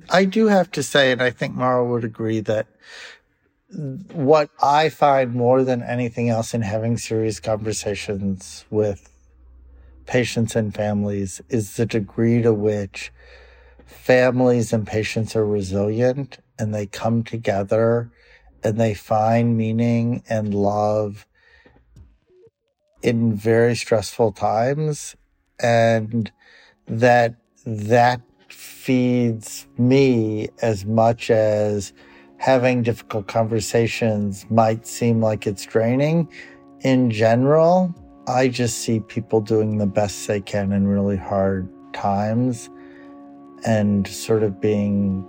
I 0.09 0.25
do 0.25 0.47
have 0.47 0.71
to 0.71 0.83
say, 0.83 1.11
and 1.11 1.21
I 1.21 1.29
think 1.29 1.53
Maura 1.53 1.85
would 1.85 2.03
agree, 2.03 2.39
that 2.41 2.67
what 4.13 4.49
I 4.63 4.89
find 4.89 5.33
more 5.33 5.63
than 5.63 5.83
anything 5.83 6.29
else 6.29 6.53
in 6.53 6.61
having 6.61 6.97
serious 6.97 7.39
conversations 7.39 8.65
with 8.69 9.09
patients 10.05 10.55
and 10.55 10.73
families 10.73 11.41
is 11.49 11.75
the 11.75 11.85
degree 11.85 12.41
to 12.41 12.53
which 12.53 13.11
families 13.85 14.73
and 14.73 14.85
patients 14.85 15.35
are 15.35 15.45
resilient 15.45 16.39
and 16.59 16.73
they 16.73 16.85
come 16.85 17.23
together 17.23 18.11
and 18.63 18.79
they 18.79 18.93
find 18.93 19.57
meaning 19.57 20.23
and 20.29 20.53
love 20.53 21.27
in 23.01 23.33
very 23.33 23.75
stressful 23.75 24.31
times. 24.31 25.15
And 25.59 26.31
that 26.87 27.35
that 27.65 28.21
feeds 28.49 29.67
me 29.77 30.49
as 30.61 30.85
much 30.85 31.29
as 31.29 31.93
having 32.37 32.83
difficult 32.83 33.27
conversations 33.27 34.45
might 34.49 34.85
seem 34.85 35.21
like 35.21 35.47
it's 35.47 35.65
draining. 35.65 36.29
In 36.81 37.09
general 37.09 37.93
i 38.27 38.47
just 38.47 38.79
see 38.79 38.99
people 39.01 39.39
doing 39.39 39.77
the 39.77 39.85
best 39.85 40.27
they 40.27 40.41
can 40.41 40.71
in 40.71 40.87
really 40.87 41.17
hard 41.17 41.69
times 41.93 42.69
and 43.65 44.07
sort 44.07 44.43
of 44.43 44.61
being 44.61 45.27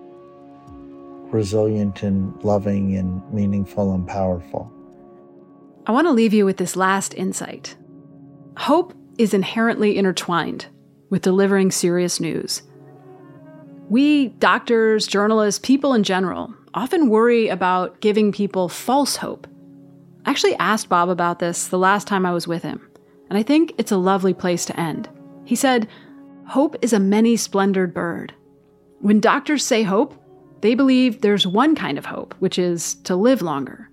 resilient 1.30 2.02
and 2.02 2.42
loving 2.44 2.96
and 2.96 3.22
meaningful 3.32 3.92
and 3.92 4.06
powerful 4.06 4.72
I 5.88 5.92
want 5.92 6.08
to 6.08 6.12
leave 6.12 6.34
you 6.34 6.44
with 6.44 6.56
this 6.56 6.74
last 6.74 7.14
insight. 7.14 7.76
Hope 8.56 8.92
is 9.18 9.32
inherently 9.32 9.96
intertwined 9.96 10.66
with 11.10 11.22
delivering 11.22 11.70
serious 11.70 12.18
news. 12.18 12.62
We, 13.88 14.30
doctors, 14.30 15.06
journalists, 15.06 15.60
people 15.62 15.94
in 15.94 16.02
general, 16.02 16.52
often 16.74 17.08
worry 17.08 17.46
about 17.46 18.00
giving 18.00 18.32
people 18.32 18.68
false 18.68 19.14
hope. 19.14 19.46
I 20.24 20.30
actually 20.30 20.56
asked 20.56 20.88
Bob 20.88 21.08
about 21.08 21.38
this 21.38 21.68
the 21.68 21.78
last 21.78 22.08
time 22.08 22.26
I 22.26 22.32
was 22.32 22.48
with 22.48 22.64
him, 22.64 22.84
and 23.30 23.38
I 23.38 23.44
think 23.44 23.72
it's 23.78 23.92
a 23.92 23.96
lovely 23.96 24.34
place 24.34 24.64
to 24.64 24.80
end. 24.80 25.08
He 25.44 25.54
said, 25.54 25.86
Hope 26.48 26.76
is 26.80 26.92
a 26.92 27.00
many 27.00 27.36
splendored 27.36 27.92
bird. 27.92 28.32
When 29.00 29.18
doctors 29.18 29.64
say 29.64 29.82
hope, 29.82 30.14
they 30.60 30.74
believe 30.74 31.20
there's 31.20 31.46
one 31.46 31.74
kind 31.74 31.98
of 31.98 32.06
hope, 32.06 32.34
which 32.38 32.58
is 32.58 32.94
to 33.04 33.16
live 33.16 33.42
longer. 33.42 33.90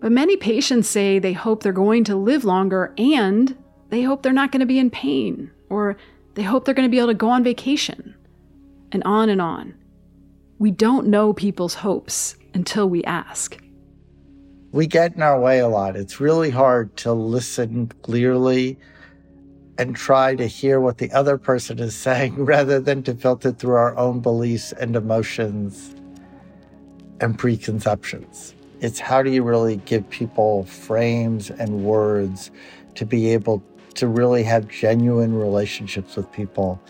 But 0.00 0.12
many 0.12 0.36
patients 0.36 0.88
say 0.88 1.18
they 1.18 1.32
hope 1.32 1.62
they're 1.62 1.72
going 1.72 2.04
to 2.04 2.16
live 2.16 2.44
longer 2.44 2.92
and 2.98 3.56
they 3.90 4.02
hope 4.02 4.22
they're 4.22 4.32
not 4.32 4.50
going 4.50 4.60
to 4.60 4.66
be 4.66 4.78
in 4.78 4.90
pain, 4.90 5.50
or 5.68 5.96
they 6.34 6.42
hope 6.42 6.64
they're 6.64 6.74
going 6.74 6.88
to 6.88 6.90
be 6.90 6.98
able 6.98 7.08
to 7.08 7.14
go 7.14 7.28
on 7.28 7.44
vacation, 7.44 8.14
and 8.92 9.02
on 9.04 9.28
and 9.28 9.40
on. 9.40 9.74
We 10.58 10.70
don't 10.70 11.06
know 11.06 11.32
people's 11.32 11.74
hopes 11.74 12.36
until 12.54 12.88
we 12.88 13.04
ask. 13.04 13.60
We 14.72 14.86
get 14.86 15.14
in 15.14 15.22
our 15.22 15.40
way 15.40 15.58
a 15.58 15.68
lot. 15.68 15.96
It's 15.96 16.20
really 16.20 16.50
hard 16.50 16.96
to 16.98 17.12
listen 17.12 17.88
clearly 18.02 18.78
and 19.80 19.96
try 19.96 20.34
to 20.34 20.46
hear 20.46 20.78
what 20.78 20.98
the 20.98 21.10
other 21.12 21.38
person 21.38 21.78
is 21.78 21.94
saying 22.06 22.36
rather 22.36 22.78
than 22.78 23.02
to 23.02 23.14
filter 23.14 23.50
through 23.50 23.74
our 23.74 23.96
own 23.96 24.20
beliefs 24.20 24.72
and 24.72 24.94
emotions 24.94 25.94
and 27.20 27.38
preconceptions. 27.38 28.54
It's 28.80 29.00
how 29.00 29.22
do 29.22 29.30
you 29.30 29.42
really 29.42 29.76
give 29.76 30.08
people 30.10 30.64
frames 30.64 31.50
and 31.50 31.82
words 31.82 32.50
to 32.94 33.06
be 33.06 33.30
able 33.32 33.62
to 33.94 34.06
really 34.06 34.42
have 34.42 34.68
genuine 34.68 35.34
relationships 35.34 36.14
with 36.14 36.30
people 36.30 36.80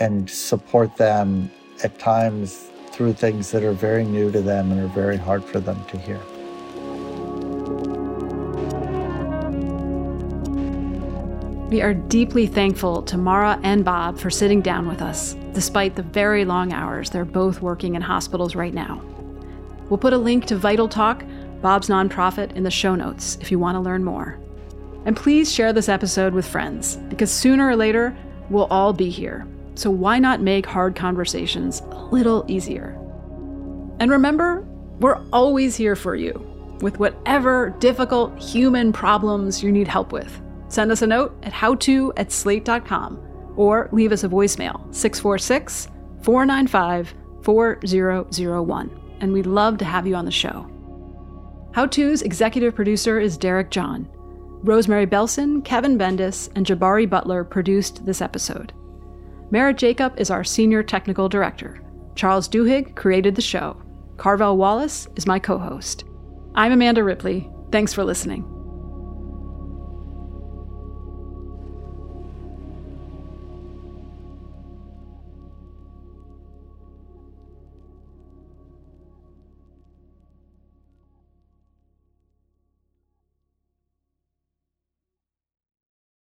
and 0.00 0.28
support 0.28 0.96
them 0.96 1.50
at 1.84 1.98
times 2.00 2.68
through 2.90 3.12
things 3.12 3.52
that 3.52 3.62
are 3.62 3.72
very 3.72 4.04
new 4.04 4.30
to 4.32 4.40
them 4.40 4.72
and 4.72 4.80
are 4.80 4.94
very 4.94 5.16
hard 5.16 5.44
for 5.44 5.60
them 5.60 5.84
to 5.86 5.98
hear. 5.98 6.20
We 11.74 11.82
are 11.82 11.92
deeply 11.92 12.46
thankful 12.46 13.02
to 13.02 13.18
Maura 13.18 13.58
and 13.64 13.84
Bob 13.84 14.16
for 14.16 14.30
sitting 14.30 14.60
down 14.60 14.86
with 14.86 15.02
us, 15.02 15.34
despite 15.54 15.96
the 15.96 16.04
very 16.04 16.44
long 16.44 16.72
hours 16.72 17.10
they're 17.10 17.24
both 17.24 17.62
working 17.62 17.96
in 17.96 18.00
hospitals 18.00 18.54
right 18.54 18.72
now. 18.72 19.02
We'll 19.90 19.98
put 19.98 20.12
a 20.12 20.18
link 20.18 20.46
to 20.46 20.56
Vital 20.56 20.88
Talk, 20.88 21.24
Bob's 21.62 21.88
nonprofit, 21.88 22.52
in 22.52 22.62
the 22.62 22.70
show 22.70 22.94
notes 22.94 23.38
if 23.40 23.50
you 23.50 23.58
want 23.58 23.74
to 23.74 23.80
learn 23.80 24.04
more. 24.04 24.38
And 25.04 25.16
please 25.16 25.52
share 25.52 25.72
this 25.72 25.88
episode 25.88 26.32
with 26.32 26.46
friends, 26.46 26.94
because 27.08 27.32
sooner 27.32 27.68
or 27.68 27.74
later, 27.74 28.16
we'll 28.50 28.66
all 28.66 28.92
be 28.92 29.10
here. 29.10 29.44
So 29.74 29.90
why 29.90 30.20
not 30.20 30.40
make 30.40 30.66
hard 30.66 30.94
conversations 30.94 31.80
a 31.90 32.04
little 32.04 32.44
easier? 32.46 32.96
And 33.98 34.12
remember, 34.12 34.64
We're 35.00 35.20
always 35.32 35.74
here 35.74 35.96
for 35.96 36.14
you 36.14 36.34
with 36.80 37.00
whatever 37.00 37.74
difficult 37.80 38.40
human 38.40 38.92
problems 38.92 39.60
you 39.60 39.72
need 39.72 39.88
help 39.88 40.12
with. 40.12 40.40
Send 40.74 40.90
us 40.90 41.02
a 41.02 41.06
note 41.06 41.38
at 41.44 41.52
howto 41.52 42.12
at 42.16 42.32
slate.com 42.32 43.52
or 43.54 43.88
leave 43.92 44.10
us 44.10 44.24
a 44.24 44.28
voicemail 44.28 44.92
646 44.92 45.86
495 46.22 47.14
4001. 47.44 49.00
And 49.20 49.32
we'd 49.32 49.46
love 49.46 49.78
to 49.78 49.84
have 49.84 50.04
you 50.04 50.16
on 50.16 50.24
the 50.24 50.32
show. 50.32 50.68
How 51.74 51.86
To's 51.86 52.22
executive 52.22 52.74
producer 52.74 53.20
is 53.20 53.38
Derek 53.38 53.70
John. 53.70 54.08
Rosemary 54.64 55.06
Belson, 55.06 55.64
Kevin 55.64 55.96
Bendis, 55.96 56.50
and 56.56 56.66
Jabari 56.66 57.08
Butler 57.08 57.44
produced 57.44 58.04
this 58.04 58.20
episode. 58.20 58.72
Merritt 59.52 59.78
Jacob 59.78 60.18
is 60.18 60.28
our 60.28 60.42
senior 60.42 60.82
technical 60.82 61.28
director. 61.28 61.80
Charles 62.16 62.48
Duhigg 62.48 62.96
created 62.96 63.36
the 63.36 63.42
show. 63.42 63.80
Carvel 64.16 64.56
Wallace 64.56 65.06
is 65.14 65.24
my 65.24 65.38
co 65.38 65.56
host. 65.56 66.02
I'm 66.56 66.72
Amanda 66.72 67.04
Ripley. 67.04 67.48
Thanks 67.70 67.94
for 67.94 68.02
listening. 68.02 68.63